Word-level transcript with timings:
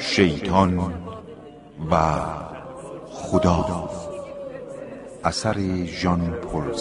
شیطان 0.00 0.78
و 1.90 1.94
خدا. 3.10 3.90
اثر 5.24 5.84
ژان 5.86 6.30
پل 6.30 6.72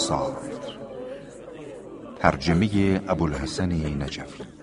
ترجمه 2.19 3.01
ابوالحسن 3.07 3.71
نجفی. 3.71 4.58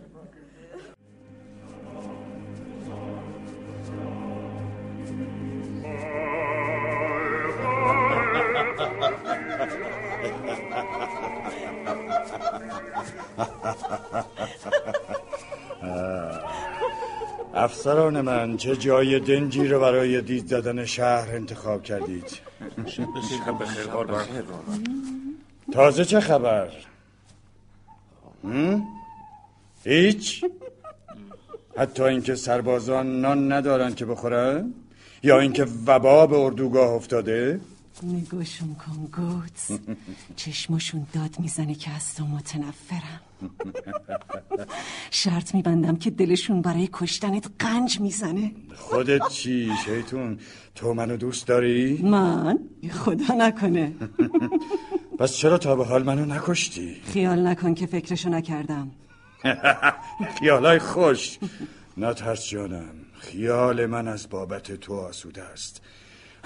افسران 17.67 18.21
من 18.21 18.57
چه 18.57 18.77
جای 18.77 19.21
دنجی 19.21 19.69
رو 19.69 19.81
برای 19.81 20.21
دید 20.21 20.47
زدن 20.47 20.85
شهر 20.85 21.35
انتخاب 21.35 21.83
کردید؟ 21.83 22.41
تازه 25.73 26.05
چه 26.05 26.21
خبر؟ 26.21 26.69
هیچ؟ 29.85 30.45
حتی 31.77 32.03
اینکه 32.03 32.35
سربازان 32.35 33.21
نان 33.21 33.53
ندارن 33.53 33.95
که 33.95 34.07
بخورن؟ 34.07 34.75
یا 35.23 35.41
اینکه 35.41 35.67
وبا 35.87 36.27
به 36.27 36.37
اردوگاه 36.37 36.91
افتاده؟ 36.91 37.61
نگوشون 38.05 38.75
کن 38.75 39.09
گوت 39.17 39.81
چشمشون 40.37 41.07
داد 41.13 41.41
می‌زنه 41.41 41.75
که 41.75 41.91
از 41.91 42.15
تو 42.15 42.25
متنفرم. 42.25 43.21
شرط 45.11 45.55
میبندم 45.55 45.97
که 45.97 46.11
دلشون 46.11 46.63
برای 46.63 46.89
کشتنت 46.93 47.51
قنج 47.59 48.01
می‌زنه. 48.01 48.53
خودت 48.77 49.29
چی 49.29 49.71
شیطون؟ 49.85 50.39
تو 50.75 50.95
منو 50.95 51.17
دوست 51.17 51.47
داری؟ 51.47 52.03
من؟ 52.03 52.59
خدا 52.91 53.35
نکنه. 53.35 53.93
پس 55.19 55.33
چرا 55.33 55.59
تا 55.59 55.77
به 55.77 55.85
حال 55.85 56.03
منو 56.03 56.25
نکشتی؟ 56.25 56.97
خیال 57.05 57.47
نکن 57.47 57.75
که 57.75 57.87
فکرشو 57.87 58.29
نکردم. 58.29 58.91
خیالای 60.39 60.79
خوش. 60.79 61.39
نترس 61.97 62.49
جانم. 62.49 62.95
خیال 63.19 63.87
من 63.87 64.09
از 64.09 64.29
بابت 64.29 64.73
تو 64.73 64.95
آسوده 64.95 65.43
است. 65.43 65.83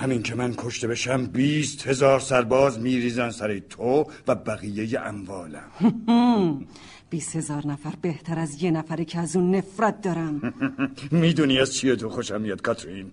همین 0.01 0.23
که 0.23 0.35
من 0.35 0.55
کشته 0.57 0.89
بشم 0.89 1.27
بیست 1.27 1.87
هزار 1.87 2.21
سرباز 2.21 2.79
میریزن 2.79 3.31
سر 3.31 3.59
تو 3.59 4.07
و 4.27 4.35
بقیه 4.35 5.01
اموالم. 5.01 5.71
بیست 7.11 7.37
هزار 7.37 7.67
نفر 7.67 7.95
بهتر 8.03 8.39
از 8.39 8.63
یه 8.63 8.71
نفره 8.71 9.05
که 9.05 9.19
از 9.19 9.37
اون 9.37 9.55
نفرت 9.55 10.01
دارم. 10.01 10.55
می‌دونی 11.11 11.59
از 11.59 11.75
چیه 11.75 11.97
تو 11.97 12.09
خوشم 12.09 12.41
میاد 12.41 12.63
کاترین؟ 12.63 13.11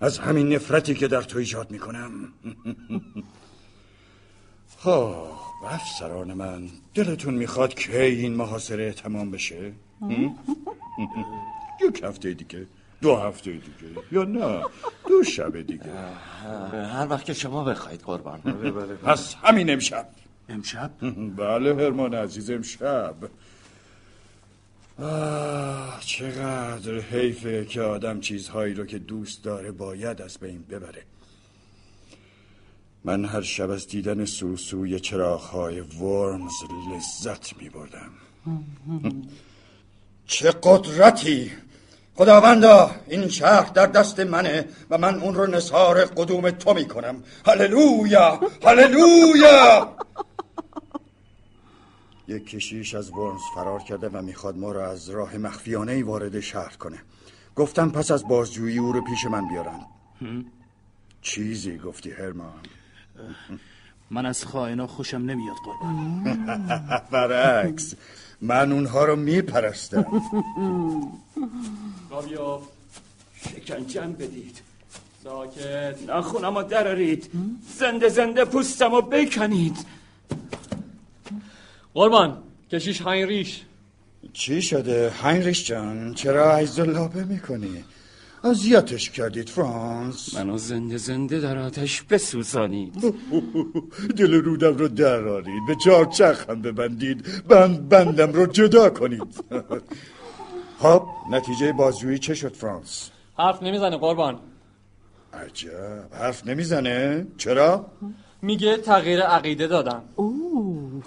از 0.00 0.18
همین 0.18 0.52
نفرتی 0.54 0.94
که 0.94 1.08
در 1.08 1.22
تو 1.22 1.38
ایجاد 1.38 1.70
می‌کنم. 1.70 2.10
خب 4.78 5.14
افسران 5.64 6.32
من 6.32 6.68
دلتون 6.94 7.34
می‌خواد 7.34 7.74
که 7.74 8.02
این 8.02 8.34
محاصره 8.34 8.92
تمام 8.92 9.30
بشه؟ 9.30 9.72
یک 11.88 12.02
هفته 12.02 12.34
دیگه. 12.34 12.66
دو 13.02 13.16
هفته 13.16 13.50
دیگه. 13.52 14.02
یا 14.12 14.24
نه 14.24 14.64
دو 15.08 15.24
شب 15.24 15.60
دیگه. 15.60 15.84
هر 16.72 17.06
وقت 17.10 17.24
که 17.24 17.34
شما 17.34 17.64
بخواید 17.64 18.00
قربان. 18.00 18.40
بله 18.40 18.70
بله 18.70 18.94
پس 18.94 19.34
همین 19.34 19.70
امشب. 19.70 20.08
امشب؟ 20.48 20.90
بله 21.36 21.74
هرمان 21.74 22.14
عزیز 22.14 22.50
امشب. 22.50 23.14
آه 25.02 26.00
چقدر 26.00 27.00
حیفه 27.00 27.64
که 27.64 27.80
آدم 27.80 28.20
چیزهایی 28.20 28.74
رو 28.74 28.86
که 28.86 28.98
دوست 28.98 29.44
داره 29.44 29.72
باید 29.72 30.22
از 30.22 30.38
بین 30.38 30.62
ببره. 30.70 31.02
من 33.04 33.24
هر 33.24 33.40
شب 33.40 33.70
از 33.70 33.88
دیدن 33.88 34.24
سوسوی 34.24 35.00
چراغهای 35.00 35.80
ورمز 35.80 36.52
لذت 36.92 37.56
می 37.56 37.68
بردم 37.68 38.10
چه 40.26 40.54
قدرتی! 40.62 41.50
خداوندا 42.14 42.90
این 43.08 43.28
شهر 43.28 43.70
در 43.72 43.86
دست 43.86 44.20
منه 44.20 44.68
و 44.90 44.98
من 44.98 45.20
اون 45.20 45.34
رو 45.34 45.46
نصار 45.46 46.04
قدوم 46.04 46.50
تو 46.50 46.74
می‌کنم. 46.74 47.22
هللویا! 47.46 48.40
هللویا! 48.64 49.96
یک 52.28 52.46
کشیش 52.46 52.94
از 52.94 53.10
ورمز 53.10 53.40
فرار 53.54 53.82
کرده 53.82 54.08
و 54.08 54.22
می‌خواد 54.22 54.56
ما 54.56 54.72
را 54.72 54.90
از 54.90 55.10
راه 55.10 55.36
مخفیانه 55.36 56.04
وارد 56.04 56.40
شهر 56.40 56.76
کنه. 56.76 56.98
گفتم 57.56 57.90
پس 57.90 58.10
از 58.10 58.28
بازجویی 58.28 58.78
او 58.78 58.92
رو 58.92 59.00
پیش 59.04 59.26
من 59.26 59.48
بیارن. 59.48 59.80
چیزی 61.22 61.78
گفتی 61.78 62.10
هرمان؟ 62.10 62.60
من 64.10 64.26
از 64.26 64.44
خائنا 64.44 64.86
خوشم 64.86 65.16
نمیاد 65.16 65.56
قربان. 65.64 66.24
برعکس. 67.12 67.94
من 68.42 68.72
اونها 68.72 69.04
رو 69.04 69.16
میپرستم. 69.16 70.06
گاویا 72.10 72.62
شکنجم 73.36 74.12
بدید. 74.12 74.62
ساکت 75.24 75.96
نخونم 76.08 76.58
رو 76.58 76.62
درارید. 76.62 77.30
زنده 77.78 78.08
زنده 78.08 78.44
پوستم 78.44 78.94
رو 78.94 79.02
بکنید. 79.02 79.76
قربان 81.94 82.38
کشیش 82.72 83.02
هینریش 83.02 83.62
چی 84.32 84.62
شده؟ 84.62 85.12
هینریش 85.22 85.66
جان 85.66 86.14
چرا 86.14 86.56
عیز 86.56 86.80
لابه 86.80 87.24
می‌کنی 87.24 87.84
اذیتش 88.44 89.10
کردید 89.10 89.48
فرانس. 89.48 90.34
منو 90.34 90.58
زنده 90.58 90.96
زنده 90.96 91.40
در 91.40 91.58
آتش 91.58 92.02
بسوزانید. 92.02 93.14
دل 94.18 94.34
رودم 94.34 94.76
رو 94.76 94.88
درارید 94.88 95.66
به 95.68 95.76
چهار 95.84 96.04
چرخم 96.04 96.62
ببندید 96.62 97.46
بند 97.48 97.88
بندم 97.88 98.32
رو 98.32 98.46
جدا 98.46 98.90
کنید. 98.90 99.44
خب 100.82 101.02
نتیجه 101.30 101.72
بازجویی 101.72 102.18
چه 102.18 102.34
شد 102.34 102.52
فرانس؟ 102.54 103.10
حرف 103.38 103.62
نمی‌زنه 103.62 103.96
قربان. 103.96 104.38
عجب 105.32 106.08
حرف 106.12 106.46
نمی‌زنه. 106.46 107.26
چرا؟ 107.36 107.86
میگه 108.42 108.76
تغییر 108.76 109.20
عقیده 109.20 109.66
دادم. 109.66 110.02
اوه. 110.16 111.02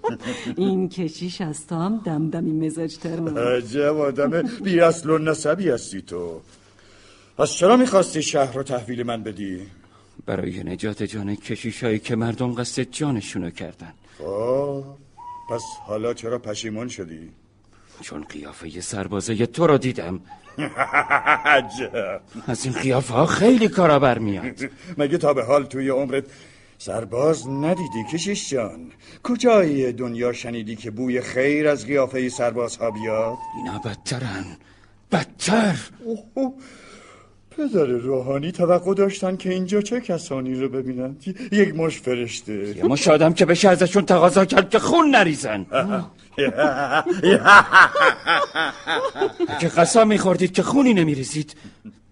این 0.56 0.88
کشیش 0.88 1.40
از 1.40 1.66
تو 1.66 1.74
هم 1.74 2.00
دمدمی 2.04 2.66
مزاج 2.66 2.96
تر 2.96 3.38
عجب 3.38 3.96
آدم 3.96 4.42
بی 4.64 4.80
اصل 4.80 5.10
و 5.10 5.18
نسبی 5.18 5.70
هستی 5.70 6.02
تو. 6.02 6.40
پس 7.38 7.52
چرا 7.52 7.76
می‌خواستی 7.76 8.22
شهر 8.22 8.52
رو 8.52 8.62
تحویل 8.62 9.02
من 9.02 9.22
بدی؟ 9.22 9.66
برای 10.26 10.62
نجات 10.62 11.02
جان 11.02 11.36
کشیشایی 11.36 11.98
که 11.98 12.16
مردم 12.16 12.54
قصد 12.54 12.82
جانشونو 12.82 13.50
کردن. 13.50 13.92
خب 14.18 14.84
پس 15.50 15.62
حالا 15.86 16.14
چرا 16.14 16.38
پشیمون 16.38 16.88
شدی؟ 16.88 17.30
چون 18.00 18.24
قیافه 18.24 18.80
سربازه 18.80 19.46
تو 19.46 19.66
رو 19.66 19.78
دیدم. 19.78 20.20
عجب. 21.46 22.20
از 22.46 22.64
این 22.64 22.74
قیافه 22.74 23.14
ها 23.14 23.26
خیلی 23.26 23.68
کارا 23.68 23.98
برمیاد. 23.98 24.60
مگه 24.98 25.18
تا 25.18 25.34
به 25.34 25.44
حال 25.44 25.64
توی 25.64 25.88
عمرت 25.88 26.24
سرباز 26.78 27.48
ندیدی 27.48 28.04
کشیش 28.12 28.50
جان؟ 28.50 28.92
کجای 29.22 29.92
دنیا 29.92 30.32
شنیدی 30.32 30.76
که 30.76 30.90
بوی 30.90 31.20
خیر 31.20 31.68
از 31.68 31.86
قیافه 31.86 32.28
سرباز 32.28 32.76
ها 32.76 32.90
بیاد؟ 32.90 33.36
اینا 33.56 33.78
بدترن. 33.78 34.44
بدتر. 35.12 35.76
پدر 37.56 37.84
روحانی 37.84 38.52
توقع 38.52 38.94
داشتن 38.94 39.36
که 39.36 39.50
اینجا 39.50 39.82
چه 39.82 40.00
کسانی 40.00 40.54
رو 40.54 40.68
ببینن 40.68 41.16
یک 41.52 41.74
مش 41.74 41.98
فرشته. 41.98 42.76
یه 42.76 42.84
مش 42.84 43.08
آدم 43.08 43.32
که 43.32 43.46
بشه 43.46 43.68
ازشون 43.68 44.06
تقاضا 44.06 44.44
کرد 44.44 44.70
که 44.70 44.78
خون 44.78 45.10
نریزن. 45.10 45.66
که 49.60 49.68
قسم 49.68 50.08
میخوردید 50.08 50.52
که 50.52 50.62
خونی 50.62 50.94
نمیریزید. 50.94 51.56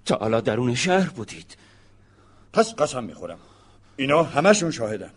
تا 0.04 0.16
حالا 0.16 0.40
درون 0.40 0.74
شهر 0.74 1.08
بودید. 1.08 1.56
پس 2.52 2.74
قسم 2.74 3.04
می‌خورم. 3.04 3.38
اینا 3.96 4.22
همشون 4.22 4.70
شاهدن. 4.70 5.10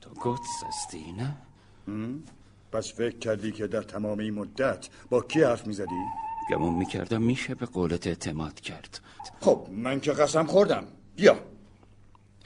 تو 0.00 0.10
گدس 0.20 0.64
هستی 0.68 1.04
نه؟ 1.18 1.34
پس 2.72 2.92
فکر 2.92 3.18
کردی 3.18 3.52
که 3.52 3.66
در 3.66 3.82
تمام 3.82 4.18
این 4.18 4.34
مدت 4.34 4.88
با 5.10 5.20
کی 5.20 5.42
حرف 5.42 5.66
می‌زدی؟ 5.66 6.04
گمون 6.50 6.74
می‌کردم 6.74 7.22
میشه 7.22 7.54
به 7.54 7.66
قولت 7.66 8.06
اعتماد 8.06 8.60
کرد. 8.60 9.00
خب 9.40 9.66
من 9.72 10.00
که 10.00 10.12
قسم 10.12 10.46
خوردم. 10.46 10.84
بیا 11.16 11.36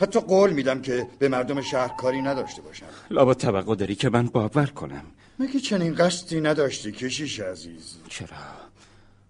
حتی 0.01 0.21
قول 0.21 0.53
میدم 0.53 0.83
که 0.83 1.07
به 1.19 1.29
مردم 1.29 1.61
شهر 1.61 1.89
کاری 1.89 2.23
نداشته 2.23 2.63
باشم. 2.63 2.87
لابا 3.11 3.35
توقع 3.35 3.75
داری 3.75 3.95
که 3.95 4.09
من 4.11 4.27
باور 4.27 4.67
کنم. 4.67 5.05
مگه 5.39 5.61
چنین 5.61 5.95
قصدی 5.95 6.41
نداشتی 6.41 6.93
کشیش 6.93 7.41
عزیز؟ 7.41 7.97
چرا؟ 8.09 8.29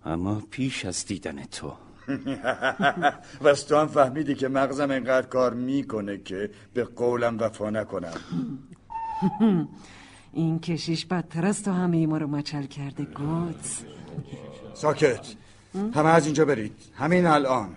اما 0.05 0.43
پیش 0.51 0.85
از 0.85 1.07
دیدن 1.07 1.45
تو. 1.45 1.73
وست 3.45 3.69
تو 3.69 3.77
هم 3.77 3.87
فهمیدی 3.87 4.35
که 4.35 4.49
مغزم 4.49 4.91
انقدر 4.91 5.27
کار 5.27 5.55
می‌کنه 5.55 6.19
که 6.19 6.51
به 6.75 6.85
قولم 6.85 7.39
وفا 7.39 7.71
نکنم. 7.71 8.17
این 10.33 10.59
کشیش 10.59 11.07
بدتر 11.07 11.47
از 11.47 11.63
تو 11.63 11.71
همه 11.73 12.07
ما 12.07 12.19
رو 12.19 12.27
مچل 12.27 12.63
کرده 12.63 13.05
گوت. 13.05 13.85
ساکت. 14.79 15.27
همه 15.75 16.09
از 16.09 16.25
اینجا 16.25 16.45
برید. 16.45 16.73
همین 16.95 17.27
الان. 17.27 17.77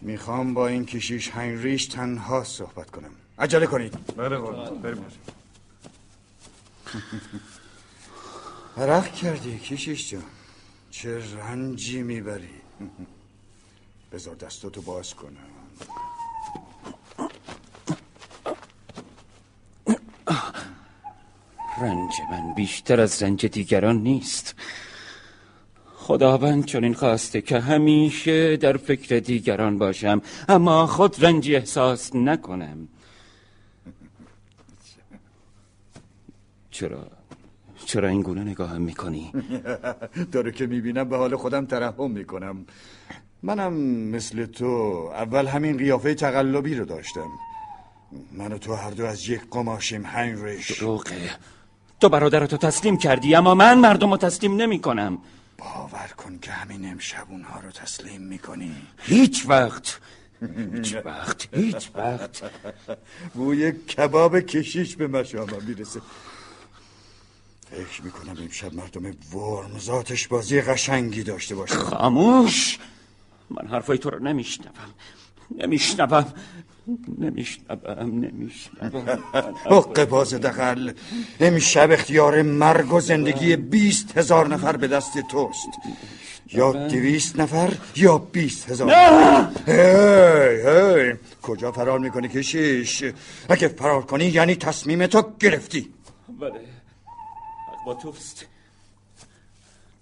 می‌خوام 0.00 0.54
با 0.54 0.68
این 0.68 0.86
کشیش 0.86 1.30
هنریش 1.30 1.86
تنها 1.86 2.44
صحبت 2.44 2.90
کنم. 2.90 3.10
عجله 3.38 3.66
کنید. 3.66 4.16
بله 4.16 4.38
بریم. 4.82 5.04
عرق 8.76 9.12
کردی 9.12 9.58
کشیش 9.58 10.10
جان. 10.10 10.22
چه 10.90 11.36
رنجی 11.36 12.02
می‌بری. 12.02 12.60
بذار 14.12 14.34
دستاتو 14.34 14.82
باز 14.82 15.14
کنم. 15.14 15.36
رنج 21.82 22.12
من 22.30 22.54
بیشتر 22.54 23.00
از 23.00 23.22
رنج 23.22 23.46
دیگران 23.46 23.96
نیست. 23.96 24.54
خداوند 26.10 26.64
چنین 26.64 26.94
خواسته 26.94 27.40
که 27.40 27.60
همیشه 27.60 28.56
در 28.56 28.76
فکر 28.76 29.18
دیگران 29.18 29.78
باشم 29.78 30.22
اما 30.48 30.86
خود 30.86 31.24
رنجی 31.24 31.56
احساس 31.56 32.14
نکنم. 32.14 32.88
چرا؟ 36.70 37.06
چرا 37.86 38.08
این 38.08 38.22
گونه 38.22 38.40
نگاهم 38.40 38.82
می‌کنی؟ 38.82 39.32
داره 40.32 40.52
که 40.52 40.66
می‌بینم 40.66 41.08
به 41.08 41.16
حال 41.16 41.36
خودم 41.36 41.66
ترحم 41.66 42.10
می‌کنم. 42.10 42.66
منم 43.42 43.72
مثل 44.10 44.46
تو 44.46 44.66
اول 45.14 45.46
همین 45.46 45.76
قیافه 45.76 46.14
تقلبی 46.14 46.74
رو 46.74 46.84
داشتم. 46.84 47.28
من 48.32 48.52
و 48.52 48.58
تو 48.58 48.74
هر 48.74 48.90
دو 48.90 49.04
از 49.04 49.28
یک 49.28 49.40
قماشیم 49.50 50.06
هنریش 50.06 50.80
دروغه. 50.80 51.30
تو 52.00 52.08
برادرتو 52.08 52.56
تسلیم 52.56 52.96
کردی 52.96 53.34
اما 53.34 53.54
من 53.54 53.78
مردم 53.78 54.10
رو 54.10 54.16
تسلیم 54.16 54.56
نمی 54.56 54.78
کنم 54.78 55.18
باور 55.60 56.10
کن 56.16 56.38
که 56.38 56.52
همین 56.52 56.90
امشب 56.90 57.26
اونها 57.30 57.60
رو 57.60 57.70
تسلیم 57.70 58.22
می‌کنی. 58.22 58.76
هیچ 58.98 59.44
وقت. 59.48 60.00
هیچ 60.74 60.96
وقت. 61.04 61.54
هیچ 61.54 61.90
وقت. 61.94 62.42
بوی 63.34 63.72
کباب 63.72 64.40
کشیش 64.40 64.96
به 64.96 65.06
مشامم 65.06 65.62
می‌رسه. 65.66 66.00
فکر 67.70 68.02
می‌کنم 68.02 68.36
امشب 68.42 68.74
مردم 68.74 69.04
ورم 69.36 69.78
ذاتش 69.78 70.28
بازی 70.28 70.60
قشنگی 70.60 71.22
داشته 71.22 71.54
باشه. 71.54 71.74
خاموش. 71.74 72.78
من 73.50 73.68
حرفای 73.68 73.98
تو 73.98 74.10
رو 74.10 74.18
نمیشنوم. 74.18 74.74
نمیشنوم. 75.58 76.32
نمیشنوم 77.18 78.24
نمیشنوم 78.24 79.08
حق 79.70 80.04
باز 80.04 80.34
دقل 80.34 80.92
امشب 81.40 81.90
اختیار 81.90 82.42
مرگ 82.42 82.92
و 82.92 83.00
زندگی 83.00 83.56
بیست 83.56 84.18
هزار 84.18 84.48
نفر 84.48 84.76
به 84.76 84.88
دست 84.88 85.18
توست. 85.18 85.68
یا 86.52 86.72
دویست 86.72 87.40
نفر 87.40 87.74
یا 87.96 88.18
بیست 88.18 88.70
هزار 88.70 88.90
هی 89.66 89.72
هی. 90.66 91.14
کجا 91.42 91.72
فرار 91.72 91.98
می‌کنی 91.98 92.28
کشیش؟ 92.28 93.04
اگه 93.48 93.68
فرار 93.68 94.02
کنی 94.02 94.24
یعنی 94.24 94.54
تصمیم 94.54 95.06
تو 95.06 95.32
گرفتی. 95.40 95.88
بله. 96.40 96.50
حق 96.50 97.84
با 97.86 97.94
توست. 97.94 98.46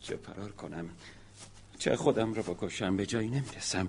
چه 0.00 0.16
فرار 0.16 0.50
کنم؟ 0.52 0.88
چه 1.78 1.96
خودم 1.96 2.34
رو 2.34 2.42
بکشم؟ 2.42 2.96
به 2.96 3.06
جایی 3.06 3.28
نمی‌رسم. 3.28 3.88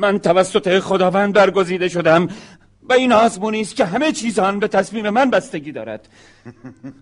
من 0.00 0.18
توسط 0.18 0.78
خداوند 0.78 1.34
برگزیده 1.34 1.88
شدم 1.88 2.28
و 2.88 2.92
این 2.92 3.12
آزمونی 3.12 3.60
است 3.60 3.76
که 3.76 3.84
همه 3.84 4.12
چیز 4.12 4.38
آن 4.38 4.58
به 4.58 4.68
تصمیم 4.68 5.10
من 5.10 5.30
بستگی 5.30 5.72
دارد. 5.72 6.08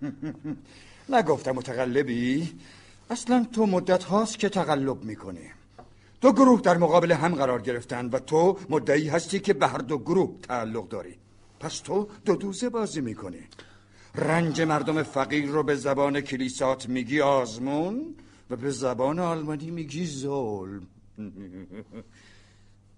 نگفتم 1.09 1.51
متقلبی. 1.51 2.49
اصلا 3.09 3.45
تو 3.53 3.65
مدت 3.65 4.03
هاست 4.03 4.39
که 4.39 4.49
تقلب 4.49 5.03
می‌کنی. 5.03 5.51
دو 6.21 6.33
گروه 6.33 6.61
در 6.61 6.77
مقابل 6.77 7.11
هم 7.11 7.35
قرار 7.35 7.61
گرفتن 7.61 8.05
و 8.05 8.19
تو 8.19 8.57
مدعی 8.69 9.09
هستی 9.09 9.39
که 9.39 9.53
به 9.53 9.67
هر 9.67 9.77
دو 9.77 9.97
گروه 9.97 10.35
تعلق 10.41 10.87
داری. 10.87 11.15
پس 11.59 11.79
تو 11.79 12.07
دو 12.25 12.35
دوزه 12.35 12.69
بازی 12.69 13.01
می‌کنی. 13.01 13.43
رنج 14.15 14.61
مردم 14.61 15.03
فقیر 15.03 15.45
رو 15.45 15.63
به 15.63 15.75
زبان 15.75 16.21
کلیسات 16.21 16.89
میگی 16.89 17.21
آزمون 17.21 18.15
و 18.49 18.55
به 18.55 18.71
زبان 18.71 19.19
آلمانی 19.19 19.71
میگی 19.71 20.07
ظلم. 20.07 20.87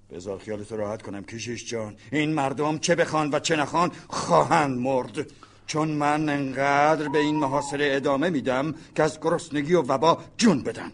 بذار 0.10 0.40
خیالت 0.40 0.72
راحت 0.72 1.02
کنم 1.02 1.24
کشیش 1.24 1.66
جان. 1.66 1.96
این 2.12 2.34
مردم 2.34 2.78
چه 2.78 2.96
بخوان 2.96 3.30
و 3.34 3.40
چه 3.40 3.56
نخوان 3.56 3.92
خواهند 4.08 4.80
مرد. 4.80 5.32
چون 5.68 5.88
من 5.88 6.30
انقدر 6.30 7.10
به 7.10 7.18
این 7.18 7.36
محاصره 7.36 7.90
ادامه 7.96 8.30
میدم 8.30 8.76
که 8.96 9.04
از 9.04 9.20
گرسنگی 9.20 9.74
و 9.74 9.82
وبا 9.82 10.24
جون 10.38 10.64
بدن. 10.64 10.92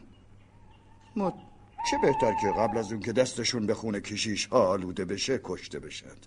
ما 1.15 1.33
چه 1.91 1.97
بهتر 2.01 2.33
که 2.41 2.47
قبل 2.57 2.77
از 2.77 2.91
اون 2.91 3.01
که 3.01 3.13
دستشون 3.13 3.65
به 3.65 3.73
خونه 3.73 3.99
کشیش 3.99 4.45
ها 4.45 4.67
آلوده 4.67 5.05
بشه 5.05 5.39
کشته 5.43 5.79
بشد 5.79 6.17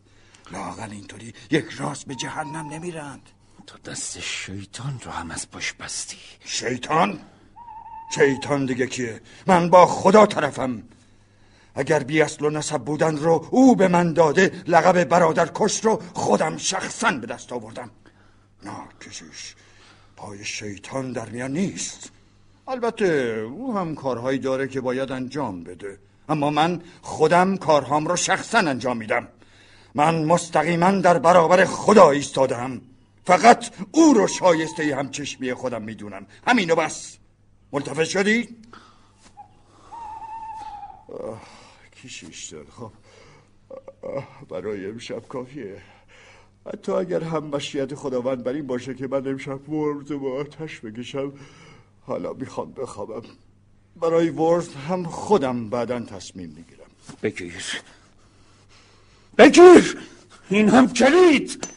لاغل 0.52 0.90
اینطوری 0.90 1.34
یک 1.50 1.64
راست 1.64 2.06
به 2.06 2.14
جهنم 2.14 2.68
نمیرند. 2.68 3.30
تو 3.66 3.78
دست 3.78 4.20
شیطان 4.20 5.00
رو 5.04 5.10
هم 5.10 5.30
از 5.30 5.50
پشت 5.50 5.76
بستی. 5.76 6.16
شیطان؟ 6.44 7.20
شیطان 8.14 8.66
دیگه 8.66 8.86
کیه؟ 8.86 9.20
من 9.46 9.70
با 9.70 9.86
خدا 9.86 10.26
طرفم. 10.26 10.82
اگر 11.74 12.02
بی 12.02 12.22
اصل 12.22 12.44
و 12.44 12.50
نسب 12.50 12.78
بودن 12.78 13.16
رو 13.16 13.48
او 13.50 13.76
به 13.76 13.88
من 13.88 14.12
داده 14.12 14.52
لقب 14.66 15.04
برادر 15.04 15.50
کش 15.54 15.84
رو 15.84 16.02
خودم 16.14 16.56
شخصا 16.56 17.10
به 17.10 17.26
دست 17.26 17.52
آوردم. 17.52 17.90
نه 18.64 18.72
پای 20.16 20.44
شیطان 20.44 21.12
در 21.12 21.28
میان 21.28 21.52
نیست. 21.52 22.10
البته 22.68 23.06
او 23.56 23.78
هم 23.78 23.94
کارهایی 23.94 24.38
داره 24.38 24.68
که 24.68 24.80
باید 24.80 25.12
انجام 25.12 25.64
بده. 25.64 25.98
اما 26.28 26.50
من 26.50 26.80
خودم 27.02 27.56
کارهام 27.56 28.06
رو 28.06 28.16
شخصا 28.16 28.58
انجام 28.58 28.96
میدم. 28.96 29.28
من 29.94 30.24
مستقیما 30.24 30.90
در 30.90 31.18
برابر 31.18 31.64
خدا 31.64 32.10
ایستادم. 32.10 32.80
فقط 33.24 33.70
او 33.92 34.14
رو 34.14 34.26
شایسته 34.26 34.96
هم 34.96 35.10
چشمی 35.10 35.54
خودم 35.54 35.82
می‌دونم. 35.82 36.26
همینو 36.46 36.74
بس. 36.74 37.16
ملتفت 37.72 38.04
شدی؟ 38.04 38.56
کیشیش 41.92 42.52
داد 42.52 42.66
خب 42.68 42.92
برای 44.48 44.86
امشب 44.86 45.28
کافیه. 45.28 45.82
حتی 46.66 46.92
اگر 46.92 47.24
هم 47.24 47.44
مشیت 47.44 47.94
خداوند 47.94 48.44
بر 48.44 48.52
این 48.52 48.66
باشه 48.66 48.94
که 48.94 49.06
من 49.06 49.28
امشب 49.28 49.68
ورد 49.68 50.16
با 50.16 50.32
آتش 50.40 50.80
بکشم 50.80 51.32
حالا 52.00 52.32
می‌خوام 52.32 52.72
بخوابم. 52.72 53.22
برای 53.96 54.30
ورد 54.30 54.72
هم 54.72 55.04
خودم 55.04 55.70
بعدا 55.70 56.00
تصمیم 56.00 56.48
می‌گیرم. 56.48 56.86
بگیر. 57.22 57.82
بگیر! 59.38 59.98
این 60.50 60.68
هم 60.68 60.92
کلید! 60.92 61.68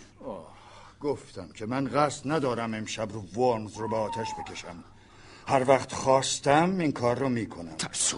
گفتم 0.99 1.47
که 1.47 1.65
من 1.65 1.87
قصد 1.87 2.31
ندارم 2.31 2.73
امشب 2.73 3.11
رو 3.11 3.21
ورمز 3.21 3.77
رو 3.77 3.89
به 3.89 3.95
آتش 3.95 4.27
بکشم. 4.39 4.83
هر 5.49 5.63
وقت 5.67 5.93
خواستم 5.93 6.77
این 6.79 6.91
کار 6.91 7.19
رو 7.19 7.29
می‌کنم. 7.29 7.75
ترسو. 7.77 8.17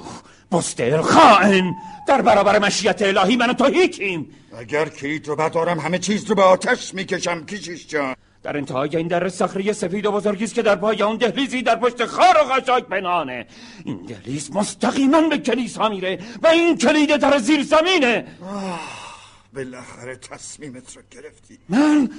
بستر 0.51 1.01
خائن. 1.01 1.75
در 2.07 2.21
برابر 2.21 2.59
مشیت 2.59 3.01
الهی 3.01 3.35
من 3.35 3.50
و 3.50 3.53
تو 3.53 3.65
هیچیم. 3.65 4.35
اگر 4.57 4.89
کلید 4.89 5.27
رو 5.27 5.35
بردارم 5.35 5.79
همه 5.79 6.00
چیز 6.00 6.25
رو 6.25 6.35
به 6.35 6.43
آتش 6.43 6.93
می‌کشم 6.93 7.45
کیشیش 7.45 7.88
جان. 7.88 8.15
در 8.43 8.57
انتهای 8.57 8.97
این 8.97 9.07
در 9.07 9.29
صخره 9.29 9.73
سفید 9.73 10.05
و 10.05 10.11
بزرگی 10.11 10.43
است 10.43 10.53
که 10.53 10.61
در 10.61 10.75
پای 10.75 11.01
اون 11.01 11.17
دهلیزی 11.17 11.61
در 11.61 11.75
پشت 11.75 12.05
خار 12.05 12.38
و 12.41 12.53
خشاک 12.53 12.83
پنهانه. 12.83 13.45
این 13.85 14.05
دهلیز 14.07 14.51
مستقیما 14.55 15.21
به 15.21 15.38
کلیسا 15.38 15.89
میره 15.89 16.19
و 16.43 16.47
این 16.47 16.77
کلید 16.77 17.17
در 17.17 17.38
زیر 17.38 17.63
زمینه. 17.63 18.25
بالاخره 19.53 20.15
تصمیمت 20.15 20.95
رو 20.95 21.01
گرفتی. 21.11 21.57
من 21.69 22.09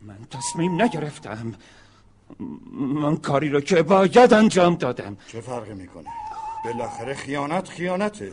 من 0.00 0.18
تصمیم 0.30 0.82
نگرفتم. 0.82 1.54
من 2.74 3.16
کاری 3.16 3.48
رو 3.48 3.60
که 3.60 3.82
باید 3.82 4.34
انجام 4.34 4.74
دادم. 4.74 5.16
چه 5.28 5.40
فرقی 5.40 5.74
می‌کنه؟ 5.74 6.08
بالاخره 6.64 7.14
خیانت 7.14 7.68
خیانته. 7.68 8.32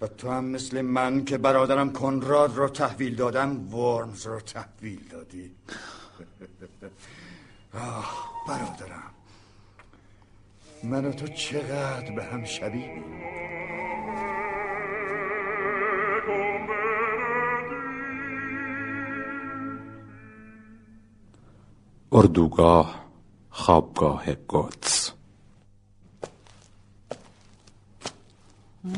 و 0.00 0.06
تو 0.06 0.30
هم 0.30 0.44
مثل 0.44 0.80
من 0.80 1.24
که 1.24 1.38
برادرم 1.38 1.92
کنراد 1.92 2.56
رو 2.56 2.68
تحویل 2.68 3.14
دادم 3.14 3.74
ورمز 3.74 4.26
رو 4.26 4.40
تحویل 4.40 5.00
دادی. 5.10 5.50
آه 7.74 8.30
برادرم. 8.48 9.10
من 10.84 11.04
و 11.04 11.12
تو 11.12 11.26
چقدر 11.26 12.14
به 12.14 12.24
هم 12.24 12.44
شبیه 12.44 13.02
اردوگاه 22.12 22.94
خوابگاه 23.50 24.24
قدس. 24.50 25.12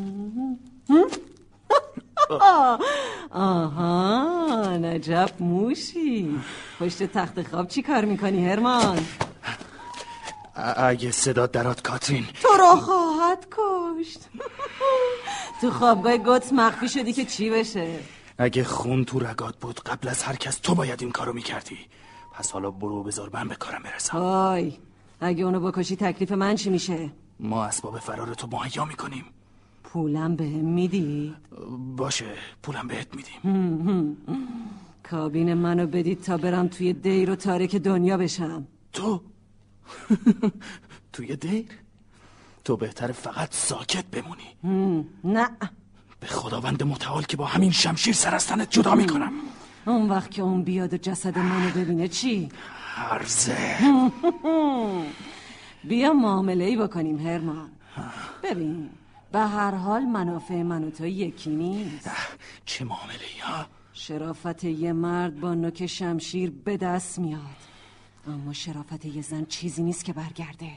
آها 3.30 4.76
نجب 4.76 5.30
موشی. 5.40 6.40
پشت 6.80 7.02
تخت 7.02 7.48
خواب 7.48 7.68
چی 7.68 7.82
کار 7.82 8.04
می‌کنی 8.04 8.48
هرمان؟ 8.48 9.06
اگه 10.76 11.10
صدا 11.10 11.46
درات 11.46 11.82
کاترین. 11.82 12.26
تو 12.42 12.48
را 12.58 12.76
خواهد 12.76 13.46
کشت. 13.50 14.20
تو 15.60 15.70
خوابگاه 15.70 16.16
گوت 16.16 16.52
مخفی 16.52 16.88
شدی 16.88 17.12
که 17.12 17.24
چی 17.24 17.50
بشه؟ 17.50 17.98
اگه 18.38 18.64
خون 18.64 19.04
تو 19.04 19.18
رگات 19.18 19.56
بود 19.56 19.80
قبل 19.80 20.08
از 20.08 20.22
هر 20.22 20.36
کس 20.36 20.58
تو 20.58 20.74
باید 20.74 21.02
این 21.02 21.10
کارو 21.10 21.32
می‌کردی. 21.32 21.78
پس 22.38 22.52
حالا 22.52 22.70
برو 22.70 23.02
بذار 23.02 23.30
من 23.32 23.48
به 23.48 23.54
کارم 23.54 23.82
برسم. 23.82 24.18
وای 24.18 24.72
اگه 25.20 25.44
اونو 25.44 25.60
بکشی 25.60 25.96
تکلیف 25.96 26.32
من 26.32 26.54
چی 26.54 26.70
میشه؟ 26.70 27.10
ما 27.40 27.64
اسباب 27.64 27.98
فرار 27.98 28.34
تو 28.34 28.46
مهیا 28.46 28.84
می‌کنیم. 28.84 29.24
پولم 29.84 30.36
به 30.36 30.44
میدی؟ 30.44 31.34
باشه 31.96 32.34
پولم 32.62 32.86
بهت 32.88 33.08
میدیم. 33.14 34.16
کابین 35.10 35.54
منو 35.54 35.86
بدید 35.86 36.22
تا 36.22 36.36
برم 36.36 36.68
توی 36.68 36.92
دیر 36.92 37.30
و 37.30 37.36
تاریک 37.36 37.76
دنیا 37.76 38.16
بشم. 38.16 38.66
تو؟ 38.92 39.20
توی 41.12 41.36
دیر؟ 41.36 41.66
تو 42.64 42.76
بهتر 42.76 43.12
فقط 43.12 43.48
ساکت 43.54 44.04
بمونی. 44.04 44.50
نه. 45.24 45.50
به 46.20 46.26
خداوند 46.26 46.82
متعال 46.82 47.22
که 47.22 47.36
با 47.36 47.46
همین 47.46 47.70
شمشیر 47.70 48.14
سر 48.14 48.34
از 48.34 48.46
تنت 48.46 48.70
جدا 48.70 48.94
می‌کنم. 48.94 49.32
اون 49.88 50.08
وقت 50.08 50.30
که 50.30 50.42
اون 50.42 50.62
بیاد 50.62 50.94
و 50.94 50.96
جسد 50.96 51.38
منو 51.38 51.70
ببینه 51.70 52.08
چی؟ 52.08 52.48
هرزه 52.94 53.76
بیا 55.88 56.12
معامله 56.12 56.64
ای 56.64 56.76
بکنیم 56.76 57.18
هرمان. 57.18 57.70
ببین 58.42 58.90
به 59.32 59.38
هر 59.38 59.74
حال 59.74 60.02
منافع 60.02 60.62
من 60.62 60.84
و 60.84 60.90
تو 60.90 61.06
یکی 61.06 61.50
نیست. 61.50 62.10
چه 62.64 62.84
معامله 62.84 63.18
ها؟ 63.42 63.66
شرافت 63.92 64.64
یه 64.64 64.92
مرد 64.92 65.40
با 65.40 65.54
نوک 65.54 65.86
شمشیر 65.86 66.50
به 66.50 66.76
دست 66.76 67.18
میاد. 67.18 67.40
اما 68.26 68.52
شرافت 68.52 69.04
یه 69.04 69.22
زن 69.22 69.44
چیزی 69.44 69.82
نیست 69.82 70.04
که 70.04 70.12
برگرده. 70.12 70.70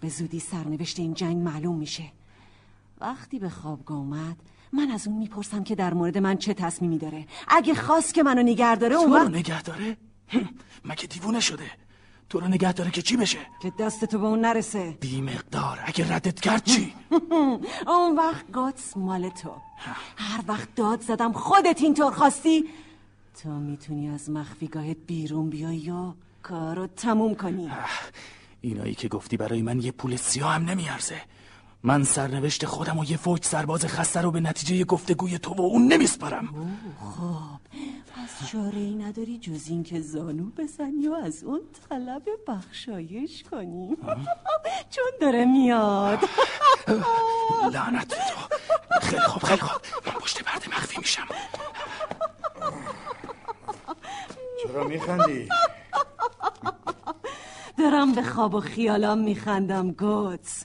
به 0.00 0.08
زودی 0.08 0.40
سرنوشت 0.40 0.98
این 0.98 1.14
جنگ 1.14 1.36
معلوم 1.36 1.76
میشه. 1.76 2.04
وقتی 3.00 3.38
به 3.38 3.48
خوابگاه 3.48 3.98
اومد 3.98 4.36
من 4.72 4.90
از 4.90 5.06
اون 5.06 5.16
می‌پرسم 5.16 5.64
که 5.64 5.74
در 5.74 5.94
مورد 5.94 6.18
من 6.18 6.36
چه 6.36 6.54
تصمیمی 6.54 6.98
داره. 6.98 7.26
اگه 7.48 7.74
خواست 7.74 8.14
که 8.14 8.22
منو 8.22 8.42
نگه 8.42 8.76
داره 8.76 8.94
اون 8.96 9.12
وقت 9.12 9.30
نگه 9.30 9.62
داره؟ 9.62 9.96
مگه 10.84 11.06
دیوونه 11.06 11.40
شده؟ 11.40 11.70
تو 12.28 12.40
رو 12.40 12.48
نگه 12.48 12.72
داره 12.72 12.90
که 12.90 13.02
چی 13.02 13.16
بشه؟ 13.16 13.38
که 13.62 13.72
دست 13.78 14.04
تو 14.04 14.18
به 14.18 14.26
اون 14.26 14.40
نرسه. 14.40 14.96
بی 15.00 15.20
مقدار 15.20 15.80
اگه 15.84 16.14
ردت 16.14 16.40
کرد 16.40 16.64
چی؟ 16.64 16.94
اون 17.86 18.16
وقت 18.16 18.50
گاتس 18.52 18.96
مال 18.96 19.28
تو. 19.28 19.50
هر 20.16 20.44
وقت 20.48 20.74
داد 20.74 21.00
زدم 21.00 21.32
خودت 21.32 21.82
اینطور 21.82 22.12
خواستی؟ 22.12 22.64
تو 23.42 23.48
می‌تونی 23.48 24.08
از 24.08 24.30
مخفیگاهت 24.30 24.96
بیرون 25.06 25.50
بیای 25.50 25.90
و 25.90 26.12
کارو 26.42 26.86
تموم 26.86 27.34
کنی؟ 27.34 27.70
اینایی 28.60 28.94
که 28.94 29.08
گفتی 29.08 29.36
برای 29.36 29.62
من 29.62 29.80
یه 29.80 29.92
پول 29.92 30.16
سیاه 30.16 30.54
هم 30.54 30.64
نمیارزه. 30.64 31.20
من 31.82 32.04
سرنوشت 32.04 32.66
خودم 32.66 32.98
و 32.98 33.04
یه 33.04 33.16
فوج 33.16 33.44
سرباز 33.44 33.86
خسته 33.86 34.20
رو 34.20 34.30
به 34.30 34.40
نتیجه 34.40 34.84
گفتگوی 34.84 35.38
تو 35.38 35.54
و 35.54 35.60
اون 35.60 35.92
نمیسپارم. 35.92 36.48
پس 38.14 38.50
چاره 38.52 38.78
ای 38.78 38.94
نداری 38.94 39.38
جز 39.38 39.68
این 39.68 39.82
که 39.82 40.00
زانو 40.00 40.44
بزنی 40.44 41.08
و 41.08 41.14
از 41.14 41.44
اون 41.44 41.60
طلب 41.88 42.22
بخشایش 42.48 43.42
کنی. 43.42 43.96
چون 44.94 45.12
داره 45.20 45.44
میاد. 45.44 46.18
لعنت 47.74 48.08
تو. 48.08 48.16
خیلی 49.00 49.22
خوب 49.22 49.42
خیلی 49.42 49.60
خوب. 49.60 49.80
من 50.06 50.12
پشت 50.12 50.42
پرده 50.42 50.68
مخفی 50.68 50.98
میشم. 50.98 51.26
چرا 54.62 54.84
میخندی؟ 54.84 55.48
دارم 57.78 58.12
به 58.12 58.22
خواب 58.22 58.54
و 58.54 58.60
خیالام 58.60 59.18
میخندم 59.18 59.90
گوت 59.90 60.48
خواب 60.48 60.59